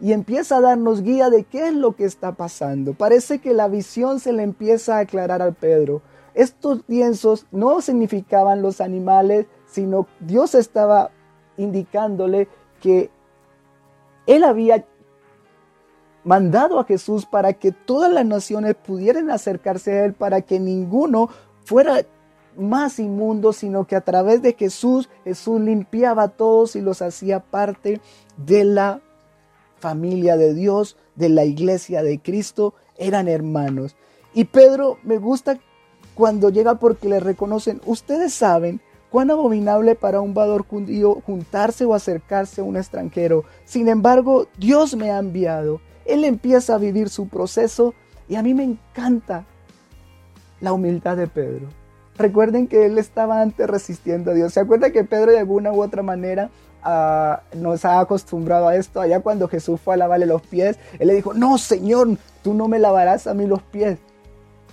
y 0.00 0.12
empieza 0.12 0.56
a 0.56 0.60
darnos 0.60 1.02
guía 1.02 1.28
de 1.28 1.44
qué 1.44 1.68
es 1.68 1.74
lo 1.74 1.94
que 1.94 2.04
está 2.04 2.32
pasando. 2.32 2.94
Parece 2.94 3.38
que 3.40 3.52
la 3.52 3.68
visión 3.68 4.20
se 4.20 4.32
le 4.32 4.42
empieza 4.42 4.96
a 4.96 5.00
aclarar 5.00 5.42
al 5.42 5.54
Pedro. 5.54 6.02
Estos 6.34 6.82
lienzos 6.86 7.46
no 7.50 7.80
significaban 7.80 8.62
los 8.62 8.80
animales, 8.80 9.46
sino 9.66 10.06
Dios 10.20 10.54
estaba 10.54 11.10
indicándole 11.56 12.48
que 12.80 13.10
Él 14.26 14.44
había 14.44 14.86
mandado 16.24 16.78
a 16.78 16.84
Jesús 16.84 17.26
para 17.26 17.52
que 17.54 17.72
todas 17.72 18.12
las 18.12 18.26
naciones 18.26 18.74
pudieran 18.74 19.30
acercarse 19.30 19.92
a 19.92 20.04
Él, 20.04 20.12
para 20.14 20.42
que 20.42 20.60
ninguno 20.60 21.30
fuera 21.64 22.02
más 22.56 22.98
inmundos, 22.98 23.56
sino 23.58 23.86
que 23.86 23.96
a 23.96 24.00
través 24.00 24.42
de 24.42 24.54
Jesús, 24.54 25.08
Jesús 25.24 25.60
limpiaba 25.60 26.24
a 26.24 26.28
todos 26.28 26.76
y 26.76 26.80
los 26.80 27.02
hacía 27.02 27.40
parte 27.40 28.00
de 28.36 28.64
la 28.64 29.00
familia 29.78 30.36
de 30.36 30.54
Dios, 30.54 30.96
de 31.14 31.28
la 31.28 31.44
iglesia 31.44 32.02
de 32.02 32.20
Cristo, 32.20 32.74
eran 32.98 33.28
hermanos. 33.28 33.96
Y 34.34 34.44
Pedro 34.44 34.98
me 35.02 35.18
gusta 35.18 35.58
cuando 36.14 36.50
llega 36.50 36.74
porque 36.74 37.08
le 37.08 37.20
reconocen, 37.20 37.80
ustedes 37.86 38.34
saben 38.34 38.80
cuán 39.10 39.30
abominable 39.30 39.94
para 39.94 40.20
un 40.20 40.34
vador 40.34 40.66
judío 40.66 41.20
juntarse 41.26 41.84
o 41.84 41.94
acercarse 41.94 42.60
a 42.60 42.64
un 42.64 42.76
extranjero. 42.76 43.44
Sin 43.64 43.88
embargo, 43.88 44.46
Dios 44.58 44.94
me 44.96 45.10
ha 45.10 45.18
enviado. 45.18 45.80
Él 46.04 46.24
empieza 46.24 46.74
a 46.74 46.78
vivir 46.78 47.08
su 47.08 47.28
proceso 47.28 47.94
y 48.28 48.36
a 48.36 48.42
mí 48.42 48.54
me 48.54 48.64
encanta 48.64 49.44
la 50.60 50.72
humildad 50.72 51.16
de 51.16 51.26
Pedro. 51.26 51.68
Recuerden 52.16 52.66
que 52.66 52.86
él 52.86 52.98
estaba 52.98 53.40
antes 53.40 53.66
resistiendo 53.66 54.30
a 54.30 54.34
Dios. 54.34 54.52
¿Se 54.52 54.60
acuerda 54.60 54.90
que 54.90 55.04
Pedro 55.04 55.32
de 55.32 55.38
alguna 55.38 55.72
u 55.72 55.82
otra 55.82 56.02
manera 56.02 56.50
ah, 56.82 57.42
nos 57.54 57.84
ha 57.84 57.98
acostumbrado 57.98 58.68
a 58.68 58.76
esto? 58.76 59.00
Allá 59.00 59.20
cuando 59.20 59.48
Jesús 59.48 59.80
fue 59.80 59.94
a 59.94 59.96
lavarle 59.96 60.26
los 60.26 60.42
pies, 60.42 60.78
él 60.98 61.08
le 61.08 61.14
dijo, 61.14 61.32
no, 61.32 61.56
Señor, 61.56 62.18
tú 62.42 62.52
no 62.52 62.68
me 62.68 62.78
lavarás 62.78 63.26
a 63.26 63.34
mí 63.34 63.46
los 63.46 63.62
pies. 63.62 63.98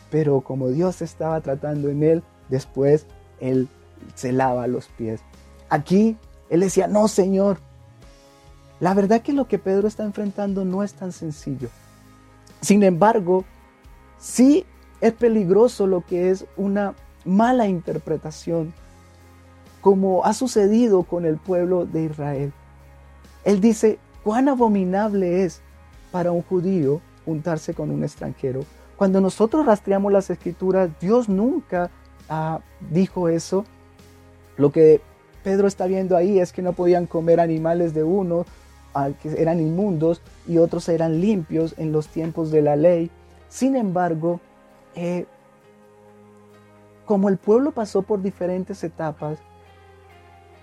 Pero 0.09 0.41
como 0.41 0.69
Dios 0.69 1.01
estaba 1.01 1.39
tratando 1.41 1.89
en 1.89 2.03
él, 2.03 2.23
después 2.49 3.05
él 3.39 3.69
se 4.15 4.31
lava 4.31 4.67
los 4.67 4.87
pies. 4.87 5.21
Aquí 5.69 6.17
él 6.49 6.61
decía, 6.61 6.87
no, 6.87 7.07
Señor. 7.07 7.57
La 8.79 8.93
verdad 8.93 9.21
que 9.21 9.33
lo 9.33 9.47
que 9.47 9.59
Pedro 9.59 9.87
está 9.87 10.03
enfrentando 10.03 10.65
no 10.65 10.83
es 10.83 10.93
tan 10.93 11.11
sencillo. 11.11 11.69
Sin 12.61 12.83
embargo, 12.83 13.45
sí 14.19 14.65
es 15.01 15.13
peligroso 15.13 15.87
lo 15.87 16.05
que 16.05 16.29
es 16.29 16.45
una 16.57 16.95
mala 17.25 17.67
interpretación, 17.67 18.73
como 19.81 20.25
ha 20.25 20.33
sucedido 20.33 21.03
con 21.03 21.25
el 21.25 21.37
pueblo 21.37 21.85
de 21.85 22.03
Israel. 22.03 22.53
Él 23.43 23.61
dice, 23.61 23.99
cuán 24.23 24.49
abominable 24.49 25.43
es 25.43 25.61
para 26.11 26.31
un 26.31 26.41
judío 26.41 27.01
juntarse 27.25 27.73
con 27.73 27.91
un 27.91 28.03
extranjero. 28.03 28.61
Cuando 28.95 29.21
nosotros 29.21 29.65
rastreamos 29.65 30.11
las 30.11 30.29
escrituras, 30.29 30.89
Dios 30.99 31.29
nunca 31.29 31.91
ah, 32.29 32.59
dijo 32.91 33.29
eso. 33.29 33.65
Lo 34.57 34.71
que 34.71 35.01
Pedro 35.43 35.67
está 35.67 35.85
viendo 35.85 36.17
ahí 36.17 36.39
es 36.39 36.51
que 36.51 36.61
no 36.61 36.73
podían 36.73 37.05
comer 37.05 37.39
animales 37.39 37.93
de 37.93 38.03
uno, 38.03 38.45
que 39.21 39.41
eran 39.41 39.59
inmundos, 39.59 40.21
y 40.47 40.57
otros 40.57 40.89
eran 40.89 41.21
limpios 41.21 41.75
en 41.77 41.91
los 41.91 42.07
tiempos 42.07 42.51
de 42.51 42.61
la 42.61 42.75
ley. 42.75 43.11
Sin 43.49 43.75
embargo, 43.75 44.39
eh, 44.95 45.25
como 47.05 47.29
el 47.29 47.37
pueblo 47.37 47.71
pasó 47.71 48.01
por 48.01 48.21
diferentes 48.21 48.83
etapas, 48.83 49.39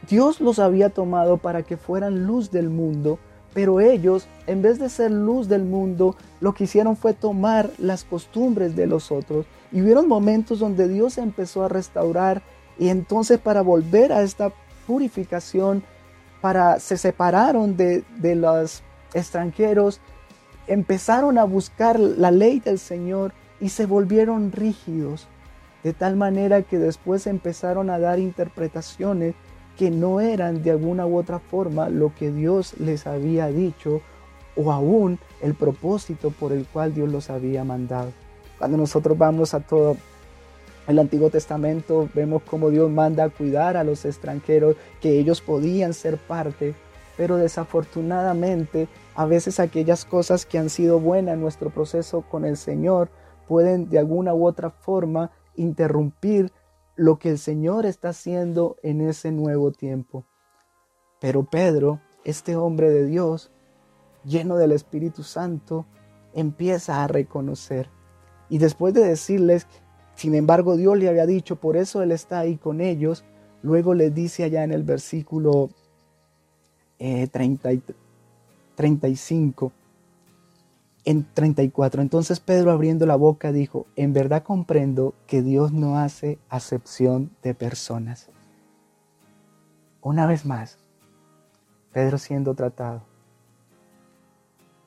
Dios 0.09 0.41
los 0.41 0.59
había 0.59 0.91
tomado 0.91 1.39
para 1.39 1.63
que 1.63 1.77
fueran 1.77 2.27
luz 2.27 2.51
del 2.51 2.69
mundo, 2.69 3.19
pero 3.55 3.81
ellos, 3.81 4.27
en 4.47 4.61
vez 4.61 4.79
de 4.79 4.89
ser 4.89 5.11
luz 5.11 5.49
del 5.49 5.65
mundo, 5.65 6.17
lo 6.41 6.53
que 6.53 6.65
hicieron 6.65 6.97
fue 6.97 7.15
tomar 7.15 7.71
las 7.79 8.05
costumbres 8.05 8.77
de 8.77 8.87
los 8.87 9.13
otros. 9.13 9.47
Y 9.73 9.81
hubieron 9.81 10.09
momentos 10.09 10.59
donde 10.59 10.89
Dios 10.89 11.19
empezó 11.19 11.65
a 11.65 11.69
restaurar 11.69 12.43
y 12.79 12.89
entonces 12.89 13.39
para 13.39 13.63
volver 13.63 14.13
a 14.13 14.23
esta 14.23 14.53
purificación, 14.87 15.83
para 16.45 16.79
se 16.79 16.99
separaron 16.99 17.75
de, 17.75 18.05
de 18.19 18.35
los 18.35 18.83
extranjeros, 19.15 20.03
empezaron 20.67 21.39
a 21.39 21.45
buscar 21.45 21.99
la 21.99 22.31
ley 22.31 22.61
del 22.61 22.79
Señor 22.79 23.33
y 23.63 23.71
se 23.71 23.87
volvieron 23.87 24.53
rígidos 24.53 25.27
de 25.83 25.95
tal 25.95 26.17
manera 26.17 26.61
que 26.61 26.79
después 26.79 27.27
empezaron 27.27 27.89
a 27.89 27.99
dar 27.99 28.19
interpretaciones 28.19 29.35
que 29.79 29.91
no 29.91 30.21
eran 30.21 30.63
de 30.63 30.73
alguna 30.73 31.07
u 31.07 31.17
otra 31.17 31.39
forma 31.39 31.89
lo 31.89 32.15
que 32.15 32.31
Dios 32.31 32.79
les 32.79 33.07
había 33.07 33.47
dicho 33.47 34.03
o 34.55 34.71
aún 34.71 35.19
el 35.41 35.55
propósito 35.55 36.31
por 36.31 36.53
el 36.53 36.67
cual 36.67 36.93
Dios 36.93 37.11
los 37.11 37.31
había 37.31 37.65
mandado. 37.65 38.13
Cuando 38.59 38.77
nosotros 38.77 39.17
vamos 39.17 39.55
a 39.55 39.61
todo 39.61 39.97
el 40.87 40.99
Antiguo 40.99 41.31
Testamento, 41.31 42.09
vemos 42.15 42.43
cómo 42.43 42.71
Dios 42.71 42.91
manda 42.91 43.25
a 43.25 43.31
cuidar 43.31 43.77
a 43.77 43.85
los 43.85 44.05
extranjeros, 44.05 44.77
que 45.01 45.19
ellos 45.19 45.41
podían 45.41 45.95
ser 45.95 46.19
parte, 46.19 46.75
pero 47.17 47.37
desafortunadamente 47.37 48.89
a 49.15 49.25
veces 49.25 49.61
aquellas 49.61 50.05
cosas 50.05 50.45
que 50.45 50.59
han 50.59 50.69
sido 50.69 51.01
buenas 51.01 51.35
en 51.35 51.41
nuestro 51.41 51.71
proceso 51.71 52.23
con 52.23 52.45
el 52.45 52.57
Señor 52.57 53.09
pueden 53.47 53.89
de 53.89 53.99
alguna 53.99 54.35
u 54.35 54.47
otra 54.47 54.71
forma 54.71 55.31
interrumpir 55.55 56.53
lo 56.97 57.19
que 57.19 57.31
el 57.31 57.39
Señor 57.39 57.87
está 57.87 58.11
haciendo 58.11 58.77
en 58.83 59.01
ese 59.01 59.33
nuevo 59.33 59.73
tiempo. 59.73 60.27
Pero 61.21 61.45
Pedro, 61.45 62.01
este 62.25 62.57
hombre 62.57 62.91
de 62.91 63.07
Dios, 63.07 63.51
lleno 64.25 64.57
del 64.57 64.73
Espíritu 64.73 65.23
Santo, 65.23 65.87
empieza 66.35 67.03
a 67.03 67.09
reconocer. 67.09 67.91
Y 68.49 68.59
después 68.59 68.95
de 68.95 69.05
decirles, 69.05 69.67
sin 70.15 70.35
embargo 70.35 70.77
Dios 70.77 70.99
le 70.99 71.09
había 71.09 71.27
dicho, 71.27 71.57
por 71.57 71.77
eso 71.77 72.03
Él 72.03 72.13
está 72.13 72.41
ahí 72.41 72.57
con 72.57 72.81
ellos, 72.81 73.25
Luego 73.65 73.95
le 73.95 74.11
dice 74.11 74.45
allá 74.45 74.63
en 74.63 74.73
el 74.73 74.83
versículo 74.83 75.71
35, 76.99 79.67
eh, 79.67 79.73
en 81.07 81.27
34. 81.33 82.03
Entonces 82.03 82.41
Pedro 82.41 82.73
abriendo 82.73 83.07
la 83.07 83.17
boca 83.17 83.53
dijo, 83.53 83.87
en 83.97 84.13
verdad 84.13 84.43
comprendo 84.43 85.15
que 85.27 85.41
Dios 85.41 85.73
no 85.73 85.99
hace 85.99 86.39
acepción 86.51 87.31
de 87.43 87.55
personas. 87.55 88.29
Una 90.03 90.27
vez 90.27 90.45
más, 90.45 90.77
Pedro 91.91 92.19
siendo 92.19 92.55
tratado, 92.55 93.01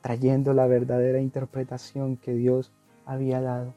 trayendo 0.01 0.53
la 0.53 0.67
verdadera 0.67 1.19
interpretación 1.19 2.15
que 2.15 2.35
Dios 2.35 2.71
había 3.07 3.41
dado. 3.41 3.73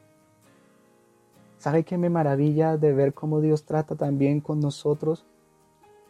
¿Sabe 1.61 1.83
qué 1.83 1.97
me 1.97 2.09
maravilla 2.09 2.77
de 2.77 2.91
ver 2.91 3.13
cómo 3.13 3.39
Dios 3.39 3.65
trata 3.65 3.95
también 3.95 4.41
con 4.41 4.59
nosotros 4.59 5.25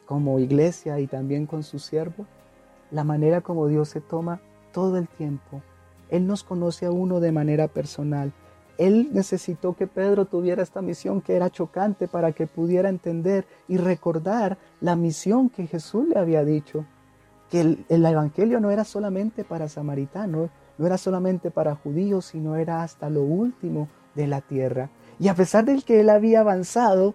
como 0.05 0.39
iglesia 0.39 0.99
y 0.99 1.07
también 1.07 1.45
con 1.45 1.63
su 1.63 1.77
siervo? 1.77 2.25
La 2.89 3.03
manera 3.03 3.41
como 3.41 3.67
Dios 3.67 3.89
se 3.89 3.99
toma 3.99 4.39
todo 4.71 4.97
el 4.97 5.07
tiempo 5.07 5.61
él 6.11 6.27
nos 6.27 6.43
conoce 6.43 6.85
a 6.85 6.91
uno 6.91 7.19
de 7.19 7.31
manera 7.31 7.67
personal. 7.69 8.33
Él 8.77 9.09
necesitó 9.13 9.73
que 9.73 9.87
Pedro 9.87 10.25
tuviera 10.25 10.61
esta 10.61 10.81
misión 10.81 11.21
que 11.21 11.35
era 11.35 11.49
chocante 11.49 12.07
para 12.07 12.33
que 12.33 12.47
pudiera 12.47 12.89
entender 12.89 13.45
y 13.67 13.77
recordar 13.77 14.57
la 14.81 14.95
misión 14.95 15.49
que 15.49 15.67
Jesús 15.67 16.07
le 16.07 16.19
había 16.19 16.43
dicho. 16.43 16.85
Que 17.49 17.61
el, 17.61 18.05
Evangelio 18.05 18.59
no 18.59 18.71
era 18.71 18.83
solamente 18.83 19.43
para 19.43 19.69
samaritanos, 19.69 20.49
no 20.77 20.85
era 20.85 20.97
solamente 20.97 21.51
para 21.51 21.75
judíos, 21.75 22.25
sino 22.25 22.55
era 22.55 22.83
hasta 22.83 23.09
lo 23.09 23.23
último 23.23 23.87
de 24.15 24.27
la 24.27 24.41
tierra. 24.41 24.89
Y 25.21 25.27
a 25.27 25.35
pesar 25.35 25.65
de 25.65 25.79
que 25.83 25.99
él 25.99 26.09
había 26.09 26.39
avanzado, 26.39 27.13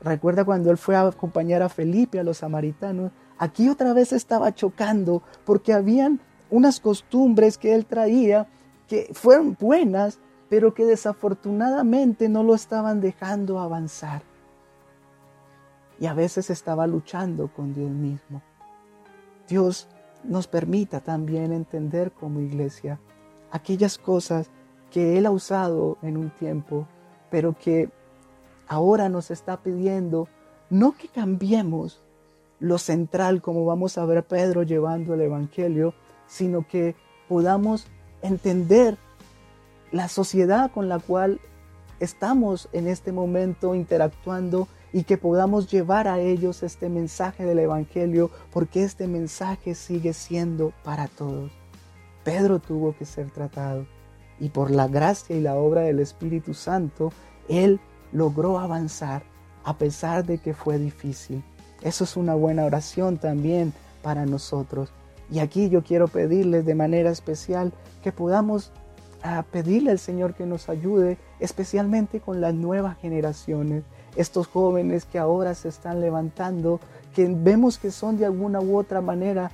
recuerda 0.00 0.42
cuando 0.42 0.70
él 0.70 0.78
fue 0.78 0.96
a 0.96 1.06
acompañar 1.06 1.60
a 1.60 1.68
Felipe, 1.68 2.18
a 2.18 2.24
los 2.24 2.38
samaritanos, 2.38 3.12
aquí 3.36 3.68
otra 3.68 3.92
vez 3.92 4.14
estaba 4.14 4.54
chocando 4.54 5.22
porque 5.44 5.74
habían 5.74 6.18
unas 6.48 6.80
costumbres 6.80 7.58
que 7.58 7.74
él 7.74 7.84
traía 7.84 8.48
que 8.88 9.10
fueron 9.12 9.54
buenas, 9.60 10.18
pero 10.48 10.72
que 10.72 10.86
desafortunadamente 10.86 12.30
no 12.30 12.42
lo 12.42 12.54
estaban 12.54 13.02
dejando 13.02 13.58
avanzar. 13.58 14.22
Y 16.00 16.06
a 16.06 16.14
veces 16.14 16.48
estaba 16.48 16.86
luchando 16.86 17.48
con 17.48 17.74
Dios 17.74 17.90
mismo. 17.90 18.40
Dios 19.46 19.88
nos 20.24 20.46
permita 20.46 21.00
también 21.00 21.52
entender 21.52 22.12
como 22.12 22.40
iglesia 22.40 22.98
aquellas 23.50 23.98
cosas 23.98 24.48
que 24.90 25.18
Él 25.18 25.26
ha 25.26 25.30
usado 25.30 25.98
en 26.00 26.16
un 26.16 26.30
tiempo, 26.30 26.86
pero 27.32 27.56
que 27.58 27.88
ahora 28.68 29.08
nos 29.08 29.30
está 29.30 29.56
pidiendo 29.56 30.28
no 30.68 30.92
que 30.92 31.08
cambiemos 31.08 32.02
lo 32.60 32.76
central 32.76 33.40
como 33.40 33.64
vamos 33.64 33.96
a 33.96 34.04
ver 34.04 34.22
Pedro 34.22 34.62
llevando 34.62 35.14
el 35.14 35.22
Evangelio, 35.22 35.94
sino 36.26 36.68
que 36.68 36.94
podamos 37.28 37.86
entender 38.20 38.98
la 39.92 40.08
sociedad 40.08 40.70
con 40.70 40.90
la 40.90 40.98
cual 40.98 41.40
estamos 42.00 42.68
en 42.72 42.86
este 42.86 43.12
momento 43.12 43.74
interactuando 43.74 44.68
y 44.92 45.04
que 45.04 45.16
podamos 45.16 45.70
llevar 45.70 46.08
a 46.08 46.20
ellos 46.20 46.62
este 46.62 46.90
mensaje 46.90 47.46
del 47.46 47.60
Evangelio, 47.60 48.30
porque 48.52 48.84
este 48.84 49.06
mensaje 49.06 49.74
sigue 49.74 50.12
siendo 50.12 50.74
para 50.84 51.08
todos. 51.08 51.50
Pedro 52.24 52.58
tuvo 52.58 52.94
que 52.94 53.06
ser 53.06 53.30
tratado 53.30 53.86
y 54.42 54.48
por 54.48 54.72
la 54.72 54.88
gracia 54.88 55.36
y 55.36 55.40
la 55.40 55.54
obra 55.54 55.82
del 55.82 56.00
Espíritu 56.00 56.52
Santo, 56.52 57.12
él 57.48 57.78
logró 58.10 58.58
avanzar 58.58 59.22
a 59.62 59.78
pesar 59.78 60.26
de 60.26 60.38
que 60.38 60.52
fue 60.52 60.78
difícil. 60.78 61.44
Eso 61.80 62.02
es 62.02 62.16
una 62.16 62.34
buena 62.34 62.64
oración 62.64 63.18
también 63.18 63.72
para 64.02 64.26
nosotros. 64.26 64.92
Y 65.30 65.38
aquí 65.38 65.68
yo 65.68 65.84
quiero 65.84 66.08
pedirles 66.08 66.66
de 66.66 66.74
manera 66.74 67.10
especial 67.10 67.72
que 68.02 68.10
podamos 68.10 68.72
ah, 69.22 69.44
pedirle 69.48 69.92
al 69.92 70.00
Señor 70.00 70.34
que 70.34 70.44
nos 70.44 70.68
ayude, 70.68 71.18
especialmente 71.38 72.18
con 72.18 72.40
las 72.40 72.52
nuevas 72.52 72.98
generaciones, 72.98 73.84
estos 74.16 74.48
jóvenes 74.48 75.04
que 75.04 75.20
ahora 75.20 75.54
se 75.54 75.68
están 75.68 76.00
levantando, 76.00 76.80
que 77.14 77.28
vemos 77.32 77.78
que 77.78 77.92
son 77.92 78.16
de 78.16 78.26
alguna 78.26 78.60
u 78.60 78.76
otra 78.76 79.00
manera 79.00 79.52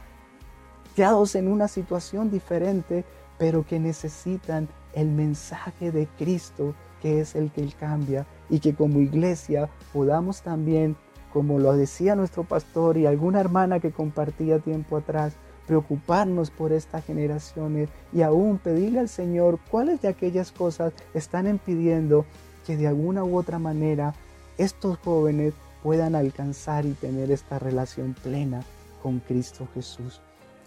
quedados 0.97 1.35
en 1.35 1.47
una 1.47 1.69
situación 1.69 2.31
diferente, 2.31 3.05
pero 3.39 3.65
que 3.65 3.79
necesitan 3.79 4.69
el 4.93 5.09
mensaje 5.09 5.93
de 5.93 6.07
Cristo, 6.19 6.75
que 7.01 7.21
es 7.21 7.35
el 7.35 7.51
que 7.51 7.67
cambia, 7.79 8.27
y 8.51 8.61
que 8.61 8.75
como 8.75 9.01
iglesia 9.01 9.69
podamos 9.93 10.43
también, 10.43 10.97
como 11.33 11.59
lo 11.59 11.77
decía 11.77 12.17
nuestro 12.17 12.45
pastor 12.45 12.97
y 12.97 13.07
alguna 13.07 13.41
hermana 13.41 13.81
que 13.81 13.93
compartía 13.93 14.59
tiempo 14.59 14.97
atrás, 14.97 15.35
preocuparnos 15.67 16.51
por 16.51 16.73
estas 16.73 17.05
generaciones 17.05 17.91
y 18.13 18.23
aún 18.23 18.59
pedirle 18.59 19.01
al 19.01 19.09
Señor 19.09 19.59
cuáles 19.71 20.01
de 20.01 20.09
aquellas 20.09 20.51
cosas 20.51 20.95
están 21.13 21.47
impidiendo 21.47 22.25
que 22.67 22.77
de 22.77 22.89
alguna 22.89 23.23
u 23.23 23.37
otra 23.37 23.59
manera 23.59 24.15
estos 24.57 24.97
jóvenes 24.99 25.53
puedan 25.83 26.15
alcanzar 26.15 26.87
y 26.87 26.93
tener 26.93 27.31
esta 27.31 27.59
relación 27.59 28.15
plena 28.15 28.63
con 29.03 29.21
Cristo 29.21 29.69
Jesús. 29.75 30.23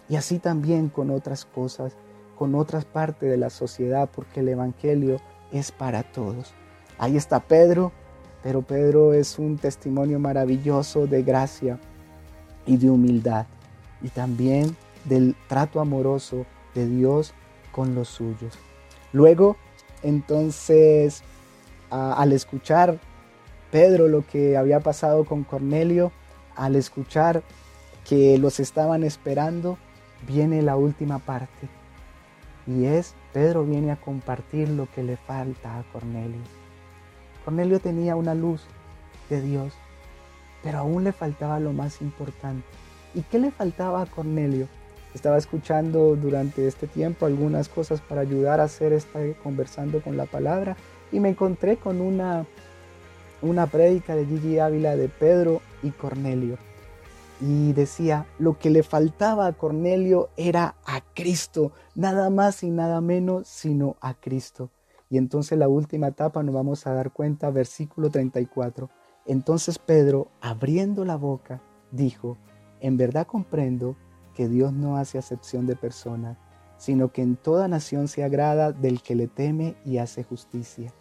Y 0.07 0.15
así 0.15 0.39
también 0.39 0.89
con 0.89 1.09
otras 1.09 1.45
cosas, 1.45 1.95
con 2.41 2.55
otras 2.55 2.85
partes 2.85 3.29
de 3.29 3.37
la 3.37 3.51
sociedad, 3.51 4.09
porque 4.11 4.39
el 4.39 4.49
Evangelio 4.49 5.21
es 5.51 5.71
para 5.71 6.01
todos. 6.01 6.55
Ahí 6.97 7.15
está 7.15 7.39
Pedro, 7.39 7.91
pero 8.41 8.63
Pedro 8.63 9.13
es 9.13 9.37
un 9.37 9.59
testimonio 9.59 10.17
maravilloso 10.17 11.05
de 11.05 11.21
gracia 11.21 11.77
y 12.65 12.77
de 12.77 12.89
humildad. 12.89 13.45
Y 14.01 14.09
también 14.09 14.75
del 15.05 15.35
trato 15.47 15.81
amoroso 15.81 16.47
de 16.73 16.87
Dios 16.87 17.35
con 17.71 17.93
los 17.93 18.07
suyos. 18.07 18.57
Luego, 19.13 19.55
entonces, 20.01 21.21
al 21.91 22.33
escuchar 22.33 22.97
Pedro 23.69 24.07
lo 24.07 24.25
que 24.25 24.57
había 24.57 24.79
pasado 24.79 25.25
con 25.25 25.43
Cornelio, 25.43 26.11
al 26.55 26.75
escuchar 26.75 27.43
que 28.03 28.39
los 28.39 28.59
estaban 28.59 29.03
esperando, 29.03 29.77
viene 30.27 30.63
la 30.63 30.75
última 30.75 31.19
parte. 31.19 31.80
Y 32.77 32.85
es, 32.85 33.15
Pedro 33.33 33.65
viene 33.65 33.91
a 33.91 33.97
compartir 33.97 34.69
lo 34.69 34.87
que 34.89 35.03
le 35.03 35.17
falta 35.17 35.77
a 35.77 35.83
Cornelio. 35.91 36.39
Cornelio 37.43 37.79
tenía 37.79 38.15
una 38.15 38.33
luz 38.33 38.63
de 39.29 39.41
Dios, 39.41 39.73
pero 40.63 40.79
aún 40.79 41.03
le 41.03 41.11
faltaba 41.11 41.59
lo 41.59 41.73
más 41.73 42.01
importante. 42.01 42.65
¿Y 43.13 43.23
qué 43.23 43.39
le 43.39 43.51
faltaba 43.51 44.01
a 44.01 44.05
Cornelio? 44.05 44.67
Estaba 45.13 45.37
escuchando 45.37 46.15
durante 46.15 46.65
este 46.65 46.87
tiempo 46.87 47.25
algunas 47.25 47.67
cosas 47.67 47.99
para 47.99 48.21
ayudar 48.21 48.61
a 48.61 48.65
hacer 48.65 48.93
esta 48.93 49.19
conversando 49.43 50.01
con 50.01 50.15
la 50.15 50.25
palabra 50.25 50.77
y 51.11 51.19
me 51.19 51.29
encontré 51.29 51.75
con 51.75 51.99
una, 51.99 52.45
una 53.41 53.67
prédica 53.67 54.15
de 54.15 54.25
Gigi 54.25 54.59
Ávila 54.59 54.95
de 54.95 55.09
Pedro 55.09 55.61
y 55.83 55.89
Cornelio. 55.89 56.57
Y 57.41 57.73
decía, 57.73 58.27
lo 58.37 58.59
que 58.59 58.69
le 58.69 58.83
faltaba 58.83 59.47
a 59.47 59.53
Cornelio 59.53 60.29
era 60.37 60.75
a 60.85 61.01
Cristo, 61.15 61.71
nada 61.95 62.29
más 62.29 62.61
y 62.61 62.69
nada 62.69 63.01
menos 63.01 63.47
sino 63.47 63.97
a 63.99 64.13
Cristo. 64.13 64.69
Y 65.09 65.17
entonces 65.17 65.57
la 65.57 65.67
última 65.67 66.09
etapa 66.09 66.43
nos 66.43 66.53
vamos 66.53 66.85
a 66.85 66.93
dar 66.93 67.11
cuenta, 67.11 67.49
versículo 67.49 68.11
34. 68.11 68.89
Entonces 69.25 69.79
Pedro, 69.79 70.29
abriendo 70.39 71.03
la 71.03 71.17
boca, 71.17 71.61
dijo, 71.91 72.37
en 72.79 72.95
verdad 72.95 73.25
comprendo 73.25 73.97
que 74.35 74.47
Dios 74.47 74.71
no 74.71 74.97
hace 74.97 75.17
acepción 75.17 75.65
de 75.65 75.75
personas, 75.75 76.37
sino 76.77 77.11
que 77.11 77.21
en 77.21 77.35
toda 77.35 77.67
nación 77.67 78.07
se 78.07 78.23
agrada 78.23 78.71
del 78.71 79.01
que 79.01 79.15
le 79.15 79.27
teme 79.27 79.75
y 79.83 79.97
hace 79.97 80.23
justicia. 80.23 80.93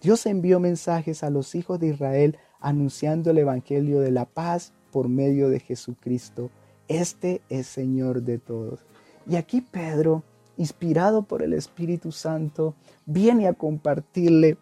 Dios 0.00 0.26
envió 0.26 0.58
mensajes 0.58 1.22
a 1.22 1.30
los 1.30 1.54
hijos 1.54 1.78
de 1.78 1.88
Israel 1.88 2.38
anunciando 2.60 3.30
el 3.30 3.38
Evangelio 3.38 4.00
de 4.00 4.10
la 4.10 4.24
paz 4.24 4.72
por 4.92 5.08
medio 5.08 5.48
de 5.48 5.58
Jesucristo. 5.58 6.50
Este 6.86 7.40
es 7.48 7.66
Señor 7.66 8.22
de 8.22 8.38
todos. 8.38 8.80
Y 9.28 9.36
aquí 9.36 9.60
Pedro, 9.60 10.22
inspirado 10.56 11.22
por 11.22 11.42
el 11.42 11.54
Espíritu 11.54 12.12
Santo, 12.12 12.74
viene 13.06 13.48
a 13.48 13.54
compartirle 13.54 14.58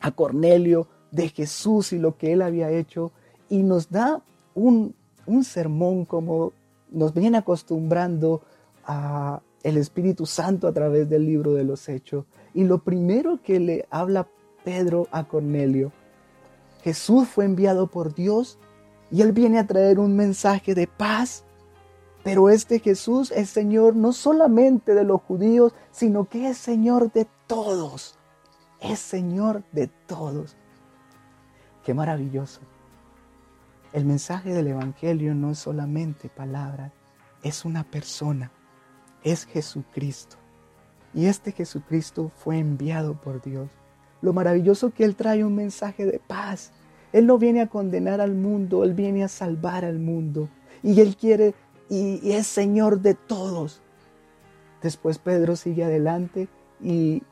a 0.00 0.12
Cornelio 0.12 0.86
de 1.10 1.28
Jesús 1.30 1.92
y 1.92 1.98
lo 1.98 2.16
que 2.16 2.32
él 2.32 2.42
había 2.42 2.70
hecho 2.70 3.10
y 3.48 3.62
nos 3.62 3.90
da 3.90 4.22
un, 4.54 4.94
un 5.24 5.44
sermón 5.44 6.04
como 6.04 6.52
nos 6.90 7.14
viene 7.14 7.38
acostumbrando 7.38 8.42
a 8.84 9.40
el 9.62 9.78
Espíritu 9.78 10.26
Santo 10.26 10.68
a 10.68 10.72
través 10.72 11.08
del 11.08 11.26
libro 11.26 11.54
de 11.54 11.64
los 11.64 11.88
Hechos. 11.88 12.24
Y 12.54 12.64
lo 12.64 12.78
primero 12.84 13.40
que 13.42 13.58
le 13.58 13.86
habla 13.90 14.28
Pedro 14.64 15.08
a 15.10 15.24
Cornelio, 15.24 15.92
Jesús 16.82 17.26
fue 17.28 17.46
enviado 17.46 17.88
por 17.88 18.14
Dios 18.14 18.58
y 19.10 19.22
él 19.22 19.32
viene 19.32 19.58
a 19.58 19.66
traer 19.66 19.98
un 19.98 20.16
mensaje 20.16 20.74
de 20.74 20.86
paz. 20.86 21.44
Pero 22.22 22.50
este 22.50 22.80
Jesús 22.80 23.30
es 23.30 23.50
Señor 23.50 23.94
no 23.94 24.12
solamente 24.12 24.94
de 24.94 25.04
los 25.04 25.22
judíos, 25.22 25.72
sino 25.92 26.28
que 26.28 26.48
es 26.48 26.58
Señor 26.58 27.12
de 27.12 27.28
todos. 27.46 28.18
Es 28.80 28.98
Señor 28.98 29.62
de 29.72 29.88
todos. 30.06 30.56
Qué 31.84 31.94
maravilloso. 31.94 32.60
El 33.92 34.04
mensaje 34.04 34.52
del 34.52 34.66
Evangelio 34.66 35.34
no 35.34 35.52
es 35.52 35.58
solamente 35.60 36.28
palabras, 36.28 36.92
es 37.42 37.64
una 37.64 37.84
persona, 37.84 38.50
es 39.22 39.46
Jesucristo. 39.46 40.36
Y 41.14 41.26
este 41.26 41.52
Jesucristo 41.52 42.30
fue 42.34 42.58
enviado 42.58 43.18
por 43.18 43.40
Dios. 43.40 43.70
Lo 44.20 44.32
maravilloso 44.32 44.90
que 44.90 45.04
Él 45.04 45.16
trae 45.16 45.44
un 45.44 45.54
mensaje 45.54 46.04
de 46.04 46.18
paz. 46.18 46.72
Él 47.12 47.26
no 47.26 47.38
viene 47.38 47.60
a 47.60 47.68
condenar 47.68 48.20
al 48.20 48.34
mundo, 48.34 48.84
Él 48.84 48.94
viene 48.94 49.24
a 49.24 49.28
salvar 49.28 49.84
al 49.84 49.98
mundo. 49.98 50.48
Y 50.82 51.00
Él 51.00 51.16
quiere 51.16 51.54
y, 51.88 52.32
es 52.32 52.46
Señor 52.46 53.00
de 53.00 53.14
todos. 53.14 53.80
Después 54.82 55.18
Pedro 55.18 55.56
sigue 55.56 55.84
adelante 55.84 56.48
y 56.82 57.22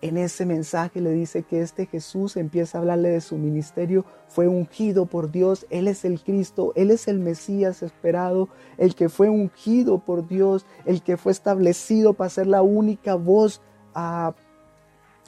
en 0.00 0.16
ese 0.16 0.46
mensaje 0.46 1.00
le 1.00 1.10
dice 1.10 1.42
que 1.42 1.60
este 1.60 1.86
Jesús 1.86 2.36
empieza 2.36 2.78
a 2.78 2.80
hablarle 2.80 3.08
de 3.08 3.20
su 3.20 3.36
ministerio, 3.36 4.04
fue 4.28 4.46
ungido 4.46 5.06
por 5.06 5.32
Dios, 5.32 5.66
Él 5.70 5.88
es 5.88 6.04
el 6.04 6.20
Cristo, 6.20 6.72
Él 6.76 6.92
es 6.92 7.08
el 7.08 7.18
Mesías 7.18 7.82
esperado, 7.82 8.48
el 8.76 8.94
que 8.94 9.08
fue 9.08 9.28
ungido 9.28 9.98
por 9.98 10.28
Dios, 10.28 10.66
el 10.84 11.02
que 11.02 11.16
fue 11.16 11.32
establecido 11.32 12.14
para 12.14 12.30
ser 12.30 12.46
la 12.46 12.62
única 12.62 13.16
voz 13.16 13.60
ah, 13.94 14.34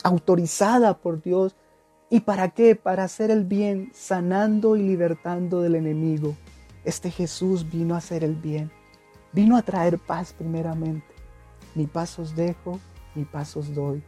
autorizada 0.04 0.96
por 0.98 1.20
Dios. 1.20 1.56
¿Y 2.10 2.20
para 2.20 2.50
qué? 2.50 2.76
Para 2.76 3.04
hacer 3.04 3.30
el 3.30 3.44
bien, 3.44 3.90
sanando 3.94 4.76
y 4.76 4.82
libertando 4.82 5.62
del 5.62 5.76
enemigo. 5.76 6.36
Este 6.84 7.10
Jesús 7.10 7.70
vino 7.70 7.94
a 7.94 7.98
hacer 7.98 8.24
el 8.24 8.34
bien, 8.34 8.70
vino 9.32 9.56
a 9.56 9.62
traer 9.62 9.98
paz 9.98 10.32
primeramente. 10.32 11.06
Mi 11.74 11.86
pasos 11.86 12.34
dejo, 12.34 12.80
mi 13.14 13.24
pasos 13.24 13.74
doy 13.74 14.02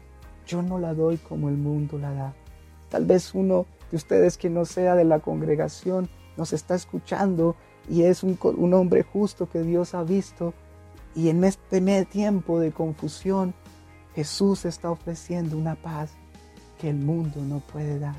yo 0.46 0.62
no 0.62 0.78
la 0.78 0.94
doy 0.94 1.18
como 1.18 1.48
el 1.48 1.56
mundo 1.56 1.98
la 1.98 2.12
da. 2.12 2.34
Tal 2.88 3.06
vez 3.06 3.34
uno 3.34 3.66
de 3.90 3.96
ustedes 3.96 4.36
que 4.36 4.50
no 4.50 4.64
sea 4.64 4.94
de 4.94 5.04
la 5.04 5.20
congregación 5.20 6.08
nos 6.36 6.52
está 6.52 6.74
escuchando 6.74 7.56
y 7.88 8.02
es 8.02 8.22
un, 8.22 8.38
hombre 8.74 9.02
justo 9.02 9.48
que 9.48 9.62
Dios 9.62 9.94
ha 9.94 10.02
visto 10.02 10.54
y 11.14 11.28
en 11.28 11.44
este 11.44 12.04
tiempo 12.04 12.58
de 12.58 12.72
confusión 12.72 13.54
Jesús 14.14 14.64
está 14.64 14.90
ofreciendo 14.90 15.56
una 15.56 15.74
paz 15.74 16.12
que 16.82 16.90
el 16.90 16.96
mundo 16.96 17.40
no 17.40 17.60
puede 17.60 17.98
dar. 17.98 18.16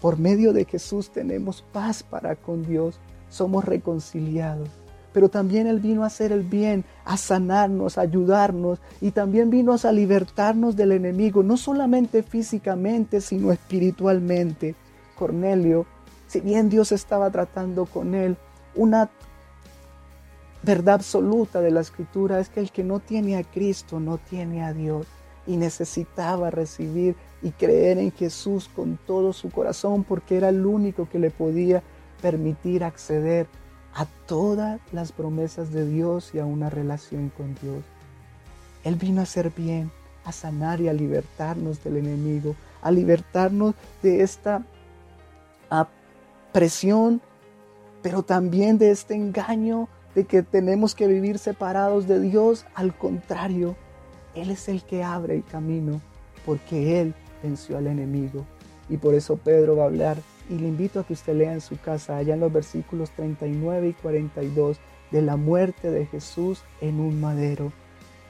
Por 0.00 0.18
medio 0.18 0.54
de 0.54 0.64
Jesús 0.64 1.10
tenemos 1.10 1.62
paz 1.72 2.02
para 2.02 2.36
con 2.36 2.64
Dios, 2.64 2.98
somos 3.28 3.64
reconciliados 3.64 4.70
pero 5.14 5.28
también 5.28 5.68
Él 5.68 5.78
vino 5.78 6.02
a 6.02 6.08
hacer 6.08 6.32
el 6.32 6.42
bien, 6.42 6.84
a 7.04 7.16
sanarnos, 7.16 7.96
a 7.96 8.00
ayudarnos 8.00 8.80
y 9.00 9.12
también 9.12 9.48
vino 9.48 9.76
a 9.80 9.92
libertarnos 9.92 10.74
del 10.74 10.90
enemigo, 10.90 11.44
no 11.44 11.56
solamente 11.56 12.24
físicamente, 12.24 13.20
sino 13.20 13.52
espiritualmente. 13.52 14.74
Cornelio, 15.16 15.86
si 16.26 16.40
bien 16.40 16.68
Dios 16.68 16.90
estaba 16.90 17.30
tratando 17.30 17.86
con 17.86 18.16
él, 18.16 18.36
una 18.74 19.08
verdad 20.64 20.96
absoluta 20.96 21.60
de 21.60 21.70
la 21.70 21.82
escritura 21.82 22.40
es 22.40 22.48
que 22.48 22.58
el 22.58 22.72
que 22.72 22.82
no 22.82 22.98
tiene 22.98 23.36
a 23.36 23.44
Cristo 23.44 24.00
no 24.00 24.18
tiene 24.18 24.64
a 24.64 24.72
Dios 24.72 25.06
y 25.46 25.58
necesitaba 25.58 26.50
recibir 26.50 27.14
y 27.44 27.50
creer 27.50 27.98
en 27.98 28.10
Jesús 28.10 28.70
con 28.74 28.98
todo 29.06 29.34
su 29.34 29.50
corazón 29.50 30.02
porque 30.02 30.38
era 30.38 30.48
el 30.48 30.64
único 30.64 31.08
que 31.10 31.18
le 31.18 31.30
podía 31.30 31.82
permitir 32.22 32.82
acceder 32.82 33.46
a 33.94 34.06
todas 34.26 34.80
las 34.92 35.12
promesas 35.12 35.70
de 35.70 35.86
Dios 35.86 36.34
y 36.34 36.38
a 36.38 36.46
una 36.46 36.70
relación 36.70 37.30
con 37.36 37.54
Dios. 37.62 37.84
Él 38.82 38.96
vino 38.96 39.20
a 39.20 39.24
hacer 39.24 39.52
bien, 39.54 39.90
a 40.24 40.32
sanar 40.32 40.80
y 40.80 40.88
a 40.88 40.94
libertarnos 40.94 41.84
del 41.84 41.98
enemigo, 41.98 42.56
a 42.80 42.90
libertarnos 42.90 43.74
de 44.02 44.22
esta 44.22 44.64
presión, 46.50 47.20
pero 48.02 48.22
también 48.22 48.78
de 48.78 48.90
este 48.90 49.14
engaño 49.14 49.88
de 50.14 50.24
que 50.24 50.42
tenemos 50.42 50.94
que 50.94 51.06
vivir 51.06 51.38
separados 51.38 52.06
de 52.08 52.20
Dios. 52.20 52.64
Al 52.74 52.96
contrario, 52.96 53.76
Él 54.34 54.50
es 54.50 54.68
el 54.68 54.82
que 54.82 55.04
abre 55.04 55.34
el 55.34 55.44
camino, 55.44 56.00
porque 56.46 57.02
Él 57.02 57.14
al 57.76 57.86
enemigo. 57.86 58.46
Y 58.88 58.96
por 58.96 59.14
eso 59.14 59.36
Pedro 59.36 59.76
va 59.76 59.84
a 59.84 59.86
hablar 59.86 60.16
y 60.48 60.58
le 60.58 60.68
invito 60.68 61.00
a 61.00 61.04
que 61.04 61.12
usted 61.12 61.34
lea 61.34 61.52
en 61.52 61.60
su 61.60 61.78
casa, 61.78 62.16
allá 62.16 62.34
en 62.34 62.40
los 62.40 62.52
versículos 62.52 63.10
39 63.10 63.88
y 63.88 63.92
42, 63.94 64.78
de 65.10 65.22
la 65.22 65.36
muerte 65.36 65.90
de 65.90 66.06
Jesús 66.06 66.62
en 66.80 67.00
un 67.00 67.20
madero, 67.20 67.72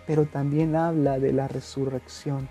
pero 0.07 0.27
también 0.27 0.77
habla 0.77 1.19
de 1.19 1.33
la 1.33 1.49
resurrección. 1.49 2.49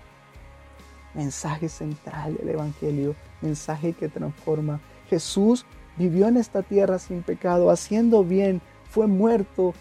Mensaje 1.14 1.68
central 1.68 2.36
del 2.36 2.48
Evangelio, 2.48 3.14
mensaje 3.40 3.92
que 3.92 4.08
transforma. 4.08 4.80
Jesús 5.08 5.64
vivió 5.96 6.26
en 6.26 6.36
esta 6.36 6.62
tierra 6.62 6.98
sin 6.98 7.22
pecado, 7.22 7.70
haciendo 7.70 8.24
bien, 8.24 8.60
fue 8.90 9.06
muerto 9.06 9.74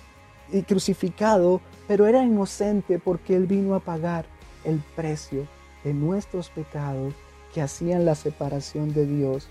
y 0.51 0.61
crucificado, 0.61 1.61
pero 1.87 2.05
era 2.05 2.23
inocente 2.23 2.99
porque 2.99 3.35
Él 3.35 3.47
vino 3.47 3.73
a 3.73 3.79
pagar 3.79 4.25
el 4.63 4.81
precio 4.95 5.47
de 5.83 5.93
nuestros 5.93 6.49
pecados 6.49 7.13
que 7.53 7.61
hacían 7.61 8.05
la 8.05 8.15
separación 8.15 8.93
de 8.93 9.05
Dios 9.05 9.47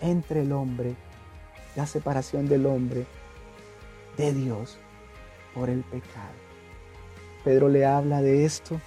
entre 0.00 0.42
el 0.42 0.52
hombre, 0.52 0.94
la 1.76 1.86
separación 1.86 2.48
del 2.48 2.66
hombre 2.66 3.06
de 4.16 4.32
Dios 4.32 4.78
por 5.54 5.70
el 5.70 5.82
pecado. 5.82 6.32
Pedro 7.44 7.68
le 7.68 7.84
habla 7.84 8.22
de 8.22 8.44
esto, 8.44 8.80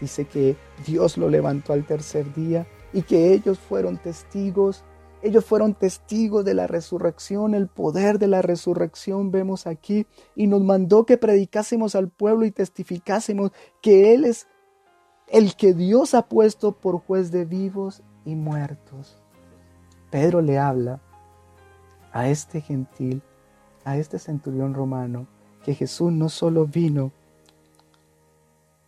dice 0.00 0.24
que 0.24 0.56
Dios 0.86 1.16
lo 1.16 1.28
levantó 1.28 1.72
al 1.72 1.84
tercer 1.84 2.32
día 2.34 2.66
y 2.92 3.02
que 3.02 3.32
ellos 3.32 3.58
fueron 3.58 3.96
testigos, 3.96 4.84
ellos 5.22 5.44
fueron 5.44 5.74
testigos 5.74 6.44
de 6.44 6.54
la 6.54 6.66
resurrección, 6.66 7.54
el 7.54 7.68
poder 7.68 8.18
de 8.18 8.26
la 8.26 8.42
resurrección 8.42 9.30
vemos 9.30 9.66
aquí 9.66 10.06
y 10.34 10.46
nos 10.46 10.62
mandó 10.62 11.06
que 11.06 11.16
predicásemos 11.16 11.94
al 11.94 12.08
pueblo 12.08 12.44
y 12.44 12.50
testificásemos 12.50 13.52
que 13.80 14.14
Él 14.14 14.24
es 14.24 14.48
el 15.32 15.56
que 15.56 15.72
Dios 15.72 16.12
ha 16.12 16.28
puesto 16.28 16.72
por 16.72 16.98
juez 16.98 17.30
de 17.30 17.46
vivos 17.46 18.02
y 18.26 18.34
muertos. 18.34 19.16
Pedro 20.10 20.42
le 20.42 20.58
habla 20.58 21.00
a 22.12 22.28
este 22.28 22.60
gentil, 22.60 23.22
a 23.82 23.96
este 23.96 24.18
centurión 24.18 24.74
romano, 24.74 25.26
que 25.64 25.74
Jesús 25.74 26.12
no 26.12 26.28
solo 26.28 26.66
vino, 26.66 27.12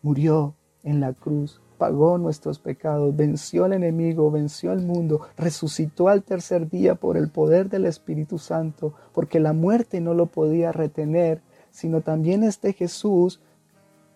murió 0.02 0.54
en 0.82 1.00
la 1.00 1.14
cruz, 1.14 1.62
pagó 1.78 2.18
nuestros 2.18 2.58
pecados, 2.58 3.16
venció 3.16 3.64
al 3.64 3.72
enemigo, 3.72 4.30
venció 4.30 4.70
al 4.70 4.82
mundo, 4.82 5.22
resucitó 5.38 6.08
al 6.08 6.24
tercer 6.24 6.68
día 6.68 6.94
por 6.94 7.16
el 7.16 7.30
poder 7.30 7.70
del 7.70 7.86
Espíritu 7.86 8.38
Santo, 8.38 8.92
porque 9.14 9.40
la 9.40 9.54
muerte 9.54 10.02
no 10.02 10.12
lo 10.12 10.26
podía 10.26 10.72
retener, 10.72 11.40
sino 11.70 12.02
también 12.02 12.42
este 12.42 12.74
Jesús 12.74 13.40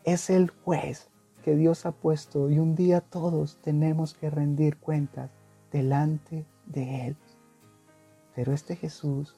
es 0.05 0.29
el 0.29 0.51
juez 0.51 1.08
Dios 1.57 1.87
ha 1.87 1.93
puesto 1.93 2.51
y 2.51 2.59
un 2.59 2.75
día 2.75 3.01
todos 3.01 3.59
tenemos 3.63 4.15
que 4.15 4.31
rendir 4.31 4.77
cuentas 4.77 5.31
delante 5.73 6.47
de 6.67 7.07
Él. 7.07 7.17
Pero 8.35 8.53
este 8.53 8.77
Jesús 8.77 9.37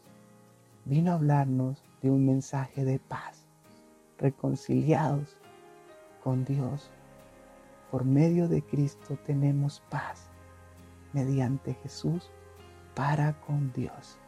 vino 0.85 1.12
a 1.12 1.14
hablarnos 1.14 1.83
de 2.03 2.11
un 2.11 2.27
mensaje 2.27 2.85
de 2.85 2.99
paz, 2.99 3.46
reconciliados 4.18 5.37
con 6.23 6.44
Dios. 6.44 6.90
Por 7.90 8.05
medio 8.05 8.49
de 8.49 8.62
Cristo 8.62 9.18
tenemos 9.27 9.83
paz 9.90 10.31
mediante 11.12 11.75
Jesús 11.75 12.31
para 12.94 13.40
con 13.40 13.73
Dios. 13.73 14.18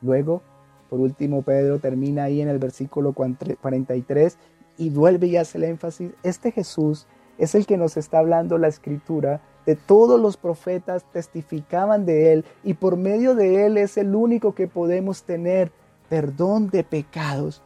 Luego, 0.00 0.42
por 0.90 1.00
último, 1.00 1.42
Pedro 1.42 1.78
termina 1.78 2.24
ahí 2.24 2.40
en 2.40 2.48
el 2.48 2.58
versículo 2.58 3.14
43 3.14 4.38
y 4.76 4.90
vuelve 4.90 5.26
y 5.28 5.36
hace 5.36 5.58
el 5.58 5.64
énfasis, 5.64 6.12
este 6.22 6.52
Jesús 6.52 7.06
es 7.38 7.54
el 7.54 7.66
que 7.66 7.76
nos 7.76 7.96
está 7.96 8.18
hablando 8.18 8.58
la 8.58 8.68
escritura 8.68 9.40
de 9.66 9.76
todos 9.76 10.20
los 10.20 10.36
profetas 10.36 11.04
testificaban 11.10 12.04
de 12.04 12.32
Él 12.32 12.44
y 12.62 12.74
por 12.74 12.96
medio 12.96 13.34
de 13.34 13.64
Él 13.64 13.78
es 13.78 13.96
el 13.96 14.14
único 14.14 14.54
que 14.54 14.68
podemos 14.68 15.22
tener 15.22 15.72
perdón 16.08 16.68
de 16.68 16.84
pecados. 16.84 17.62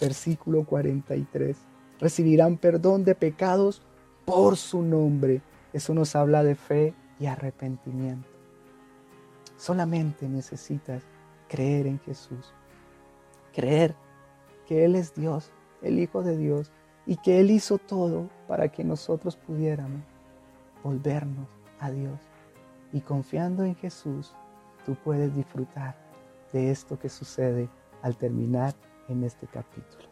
Versículo 0.00 0.64
43. 0.64 1.56
Recibirán 1.98 2.58
perdón 2.58 3.04
de 3.04 3.14
pecados 3.14 3.82
por 4.26 4.56
su 4.56 4.82
nombre. 4.82 5.40
Eso 5.72 5.94
nos 5.94 6.14
habla 6.14 6.44
de 6.44 6.54
fe 6.54 6.94
y 7.18 7.26
arrepentimiento. 7.26 8.28
Solamente 9.56 10.28
necesitas 10.28 11.02
creer 11.48 11.86
en 11.86 11.98
Jesús. 12.00 12.52
Creer 13.54 13.94
que 14.66 14.84
Él 14.84 14.94
es 14.94 15.14
Dios, 15.14 15.50
el 15.82 15.98
Hijo 15.98 16.22
de 16.22 16.36
Dios, 16.36 16.70
y 17.06 17.16
que 17.16 17.40
Él 17.40 17.50
hizo 17.50 17.78
todo 17.78 18.28
para 18.46 18.68
que 18.68 18.84
nosotros 18.84 19.36
pudiéramos 19.36 20.02
volvernos 20.82 21.48
a 21.80 21.90
Dios. 21.90 22.20
Y 22.92 23.00
confiando 23.00 23.64
en 23.64 23.74
Jesús, 23.76 24.34
tú 24.84 24.96
puedes 25.04 25.34
disfrutar 25.34 25.96
de 26.52 26.70
esto 26.70 26.98
que 26.98 27.08
sucede 27.08 27.68
al 28.02 28.16
terminar 28.16 28.74
en 29.08 29.24
este 29.24 29.46
capítulo. 29.46 30.08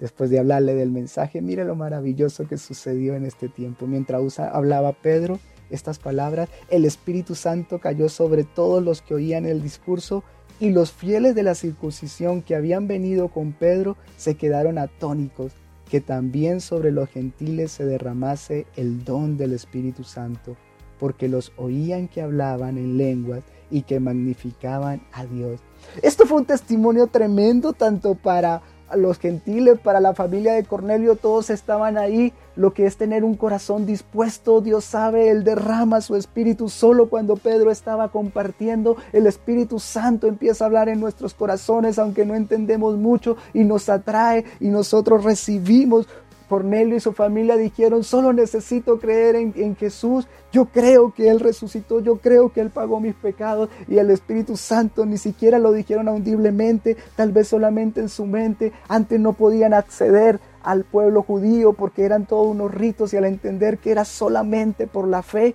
Después 0.00 0.30
de 0.30 0.40
hablarle 0.40 0.74
del 0.74 0.90
mensaje, 0.90 1.40
mire 1.40 1.64
lo 1.64 1.76
maravilloso 1.76 2.48
que 2.48 2.56
sucedió 2.56 3.14
en 3.14 3.24
este 3.24 3.48
tiempo. 3.48 3.86
Mientras 3.86 4.40
hablaba 4.40 4.92
Pedro, 4.92 5.38
estas 5.70 5.98
palabras, 5.98 6.48
el 6.70 6.84
Espíritu 6.84 7.34
Santo 7.34 7.78
cayó 7.78 8.08
sobre 8.08 8.44
todos 8.44 8.82
los 8.82 9.00
que 9.00 9.14
oían 9.14 9.46
el 9.46 9.62
discurso 9.62 10.24
y 10.62 10.70
los 10.70 10.92
fieles 10.92 11.34
de 11.34 11.42
la 11.42 11.56
circuncisión 11.56 12.40
que 12.40 12.54
habían 12.54 12.86
venido 12.86 13.26
con 13.26 13.50
Pedro 13.50 13.96
se 14.16 14.36
quedaron 14.36 14.78
atónicos 14.78 15.50
que 15.90 16.00
también 16.00 16.60
sobre 16.60 16.92
los 16.92 17.08
gentiles 17.08 17.72
se 17.72 17.84
derramase 17.84 18.68
el 18.76 19.04
don 19.04 19.36
del 19.36 19.54
Espíritu 19.54 20.04
Santo, 20.04 20.56
porque 21.00 21.26
los 21.26 21.52
oían 21.56 22.06
que 22.06 22.22
hablaban 22.22 22.78
en 22.78 22.96
lenguas 22.96 23.42
y 23.72 23.82
que 23.82 23.98
magnificaban 23.98 25.02
a 25.10 25.26
Dios. 25.26 25.58
Esto 26.00 26.26
fue 26.26 26.38
un 26.38 26.46
testimonio 26.46 27.08
tremendo 27.08 27.72
tanto 27.72 28.14
para 28.14 28.62
los 28.96 29.18
gentiles, 29.18 29.78
para 29.80 30.00
la 30.00 30.14
familia 30.14 30.54
de 30.54 30.64
Cornelio, 30.64 31.16
todos 31.16 31.50
estaban 31.50 31.98
ahí. 31.98 32.32
Lo 32.54 32.74
que 32.74 32.84
es 32.84 32.98
tener 32.98 33.24
un 33.24 33.34
corazón 33.34 33.86
dispuesto, 33.86 34.60
Dios 34.60 34.84
sabe, 34.84 35.30
Él 35.30 35.42
derrama 35.42 36.02
su 36.02 36.16
Espíritu. 36.16 36.68
Solo 36.68 37.08
cuando 37.08 37.36
Pedro 37.36 37.70
estaba 37.70 38.08
compartiendo, 38.08 38.96
el 39.12 39.26
Espíritu 39.26 39.78
Santo 39.78 40.26
empieza 40.26 40.64
a 40.64 40.66
hablar 40.66 40.88
en 40.88 41.00
nuestros 41.00 41.32
corazones, 41.32 41.98
aunque 41.98 42.26
no 42.26 42.34
entendemos 42.34 42.96
mucho, 42.96 43.36
y 43.54 43.64
nos 43.64 43.88
atrae 43.88 44.44
y 44.60 44.68
nosotros 44.68 45.24
recibimos 45.24 46.06
Cornelio 46.52 46.96
y 46.96 47.00
su 47.00 47.14
familia 47.14 47.56
dijeron, 47.56 48.04
solo 48.04 48.34
necesito 48.34 49.00
creer 49.00 49.36
en, 49.36 49.74
Jesús, 49.74 50.28
yo 50.52 50.66
creo 50.66 51.14
que 51.14 51.30
Él 51.30 51.40
resucitó, 51.40 52.00
yo 52.00 52.18
creo 52.18 52.52
que 52.52 52.60
Él 52.60 52.68
pagó 52.68 53.00
mis 53.00 53.14
pecados 53.14 53.70
y 53.88 53.96
el 53.96 54.10
Espíritu 54.10 54.58
Santo 54.58 55.06
ni 55.06 55.16
siquiera 55.16 55.58
lo 55.58 55.72
dijeron 55.72 56.08
audiblemente, 56.08 56.98
tal 57.16 57.32
vez 57.32 57.48
solamente 57.48 58.00
en 58.00 58.10
su 58.10 58.26
mente, 58.26 58.70
antes 58.86 59.18
no 59.18 59.32
podían 59.32 59.72
acceder 59.72 60.40
al 60.62 60.84
pueblo 60.84 61.22
judío 61.22 61.72
porque 61.72 62.04
eran 62.04 62.26
todos 62.26 62.48
unos 62.48 62.70
ritos 62.70 63.14
y 63.14 63.16
al 63.16 63.24
entender 63.24 63.78
que 63.78 63.90
era 63.90 64.04
solamente 64.04 64.86
por 64.86 65.08
la 65.08 65.22
fe, 65.22 65.54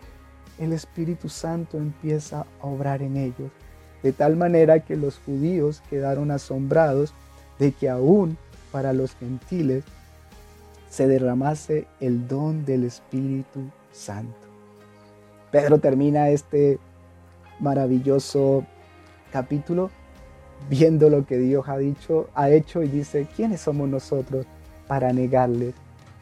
el 0.58 0.74
Espíritu 0.74 1.30
Santo 1.30 1.78
empieza 1.78 2.48
a 2.60 2.66
obrar 2.66 3.04
en 3.04 3.18
ellos, 3.18 3.52
de 4.02 4.14
tal 4.14 4.36
manera 4.36 4.80
que 4.80 4.96
los 4.96 5.20
judíos 5.20 5.84
quedaron 5.92 6.32
asombrados 6.32 7.14
de 7.60 7.72
que 7.72 7.88
aún 7.88 8.36
para 8.72 8.94
los 8.94 9.14
gentiles 9.14 9.84
se 10.90 11.08
derramase 11.08 11.88
el 12.00 12.28
don 12.28 12.66
del 12.66 12.84
Espíritu 12.84 13.70
Santo. 13.92 14.48
Pedro 15.52 15.80
termina 15.80 16.30
este 16.30 16.80
maravilloso 17.60 18.66
capítulo 19.32 19.90
viendo 20.70 21.10
lo 21.10 21.26
que 21.26 21.38
Dios 21.38 21.68
ha 21.68 21.78
dicho, 21.78 22.30
ha 22.34 22.50
hecho 22.50 22.84
y 22.84 22.88
dice, 22.88 23.28
¿quiénes 23.36 23.62
somos 23.62 23.88
nosotros 23.88 24.46
para 24.88 25.14
negarle 25.14 25.74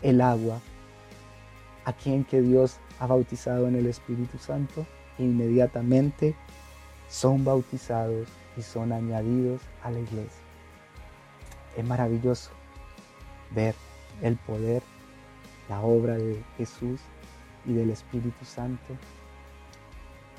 el 0.01 0.21
agua 0.21 0.59
a 1.85 1.93
quien 1.93 2.23
que 2.23 2.41
Dios 2.41 2.77
ha 2.99 3.07
bautizado 3.07 3.67
en 3.67 3.75
el 3.75 3.87
Espíritu 3.87 4.37
Santo? 4.37 4.85
Inmediatamente 5.17 6.35
son 7.09 7.45
bautizados 7.45 8.27
y 8.57 8.61
son 8.61 8.91
añadidos 8.91 9.61
a 9.83 9.91
la 9.91 9.99
iglesia. 9.99 10.43
Es 11.77 11.85
maravilloso 11.85 12.51
ver 13.51 13.75
el 14.21 14.37
poder, 14.37 14.81
la 15.69 15.81
obra 15.81 16.15
de 16.15 16.41
Jesús 16.57 17.01
y 17.65 17.73
del 17.73 17.89
Espíritu 17.89 18.45
Santo. 18.45 18.95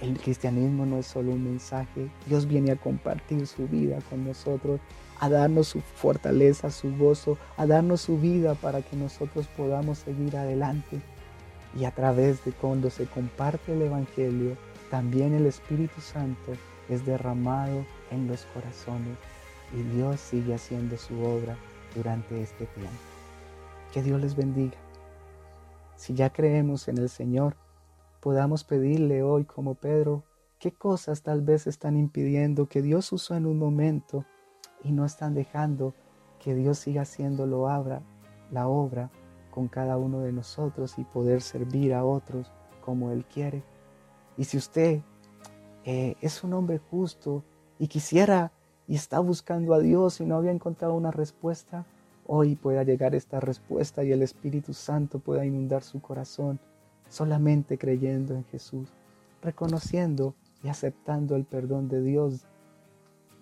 El 0.01 0.19
cristianismo 0.19 0.85
no 0.85 0.99
es 0.99 1.07
solo 1.07 1.33
un 1.33 1.45
mensaje, 1.45 2.11
Dios 2.27 2.47
viene 2.47 2.73
a 2.73 2.77
compartir 2.77 3.47
su 3.47 3.67
vida 3.67 3.99
con 4.11 4.27
nosotros, 4.27 4.79
a 5.21 5.31
darnos 5.31 5.69
su 5.69 5.81
fortaleza, 5.81 6.71
su 6.71 6.95
gozo, 6.97 7.39
a 7.57 7.67
darnos 7.67 8.03
su 8.03 8.19
vida 8.19 8.55
para 8.55 8.83
que 8.83 8.95
nosotros 8.97 9.47
podamos 9.57 9.99
seguir 9.99 10.37
adelante. 10.37 11.01
Y 11.79 11.85
a 11.85 11.91
través 11.91 12.45
de 12.45 12.53
cuando 12.53 12.91
se 12.91 13.07
comparte 13.07 13.73
el 13.73 13.83
Evangelio, 13.83 14.57
también 14.91 15.35
el 15.35 15.47
Espíritu 15.47 16.01
Santo 16.01 16.53
es 16.89 17.05
derramado 17.07 17.85
en 18.11 18.29
los 18.29 18.45
corazones 18.55 19.17
y 19.75 19.83
Dios 19.97 20.21
sigue 20.21 20.55
haciendo 20.55 20.97
su 20.97 21.19
obra 21.23 21.57
durante 21.95 22.41
este 22.41 22.67
tiempo. 22.67 23.16
Que 23.97 24.03
Dios 24.03 24.21
les 24.21 24.37
bendiga. 24.37 24.77
Si 25.95 26.13
ya 26.13 26.31
creemos 26.31 26.87
en 26.87 26.99
el 26.99 27.09
Señor, 27.09 27.57
podamos 28.21 28.63
pedirle 28.63 29.23
hoy 29.23 29.47
como 29.47 29.75
Pedro, 29.75 30.23
qué 30.59 30.71
cosas 30.71 31.23
tal 31.23 31.41
vez 31.41 31.67
están 31.67 31.97
impidiendo 31.97 32.69
que 32.69 32.83
Dios 32.83 33.11
usó 33.11 33.37
en 33.37 33.47
un 33.47 33.59
momento 33.59 34.27
y 34.85 34.93
no 34.93 35.07
están 35.07 35.33
dejando 35.33 35.95
que 36.45 36.55
Dios 36.55 36.77
siga 36.77 37.01
haciendo 37.01 37.47
lo 37.47 37.71
abra, 37.71 38.03
la 38.51 38.69
obra 38.69 39.11
con 39.51 39.67
cada 39.67 39.97
uno 39.97 40.21
de 40.21 40.33
nosotros 40.35 40.99
y 40.99 41.05
poder 41.05 41.41
servir 41.41 41.95
a 41.95 42.05
otros 42.05 42.53
como 42.85 43.13
Él 43.13 43.25
quiere. 43.25 43.65
Y 44.37 44.45
si 44.45 44.59
usted 44.59 45.01
eh, 45.85 46.17
es 46.21 46.45
un 46.45 46.53
hombre 46.53 46.83
justo 46.91 47.45
y 47.79 47.89
quisiera 47.89 48.53
y 48.87 48.95
está 48.95 49.21
buscando 49.21 49.73
a 49.73 49.79
Dios 49.79 50.21
y 50.21 50.27
no 50.27 50.37
había 50.37 50.51
encontrado 50.51 50.93
una 50.93 51.13
respuesta, 51.13 51.87
hoy 52.27 52.57
pueda 52.57 52.83
llegar 52.83 53.15
esta 53.15 53.41
respuesta 53.41 54.05
y 54.05 54.13
el 54.13 54.23
Espíritu 54.23 54.75
Santo 54.75 55.19
pueda 55.19 55.45
inundar 55.45 55.83
su 55.83 56.01
corazón 56.01 56.59
solamente 57.09 57.79
creyendo 57.79 58.35
en 58.35 58.45
Jesús, 58.45 58.89
reconociendo 59.43 60.35
y 60.63 60.69
aceptando 60.69 61.37
el 61.37 61.45
perdón 61.45 61.89
de 61.89 62.03
Dios, 62.03 62.47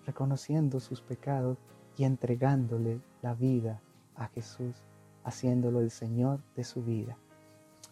reconociendo 0.05 0.79
sus 0.79 1.01
pecados 1.01 1.57
y 1.97 2.03
entregándole 2.03 3.01
la 3.21 3.33
vida 3.33 3.81
a 4.15 4.27
Jesús, 4.27 4.75
haciéndolo 5.23 5.81
el 5.81 5.89
Señor 5.89 6.39
de 6.55 6.63
su 6.63 6.83
vida. 6.83 7.17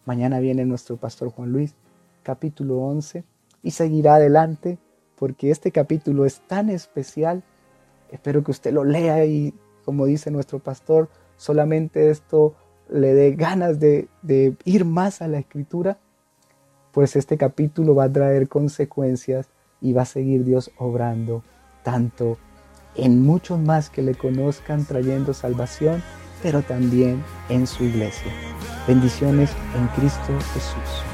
Mañana 0.04 0.38
viene 0.38 0.64
nuestro 0.64 0.96
pastor 0.96 1.30
Juan 1.30 1.50
Luis, 1.50 1.74
capítulo 2.22 2.78
11, 2.78 3.24
y 3.62 3.70
seguirá 3.70 4.16
adelante 4.16 4.78
porque 5.16 5.50
este 5.50 5.72
capítulo 5.72 6.24
es 6.24 6.40
tan 6.40 6.68
especial. 6.68 7.42
Espero 8.10 8.44
que 8.44 8.50
usted 8.50 8.72
lo 8.72 8.84
lea 8.84 9.24
y 9.24 9.54
como 9.84 10.06
dice 10.06 10.30
nuestro 10.30 10.58
pastor, 10.58 11.08
solamente 11.36 12.10
esto 12.10 12.54
le 12.88 13.14
dé 13.14 13.32
ganas 13.32 13.80
de, 13.80 14.08
ir 14.64 14.84
más 14.84 15.22
a 15.22 15.28
la 15.28 15.38
escritura, 15.38 15.98
pues 16.92 17.16
este 17.16 17.36
capítulo 17.36 17.94
va 17.94 18.04
a 18.04 18.12
traer 18.12 18.48
consecuencias 18.48 19.48
y 19.80 19.92
va 19.92 20.02
a 20.02 20.06
seguir 20.06 20.44
Dios 20.44 20.70
obrando 20.78 21.42
tanto 21.82 22.38
en 22.94 23.22
muchos 23.22 23.58
más 23.58 23.90
que 23.90 24.02
le 24.02 24.14
conozcan 24.14 24.84
trayendo 24.84 25.34
salvación, 25.34 26.02
pero 26.42 26.62
también 26.62 27.22
en 27.48 27.66
su 27.66 27.84
iglesia. 27.84 28.32
Bendiciones 28.86 29.50
en 29.76 29.86
Cristo 29.88 30.38
Jesús. 30.52 31.13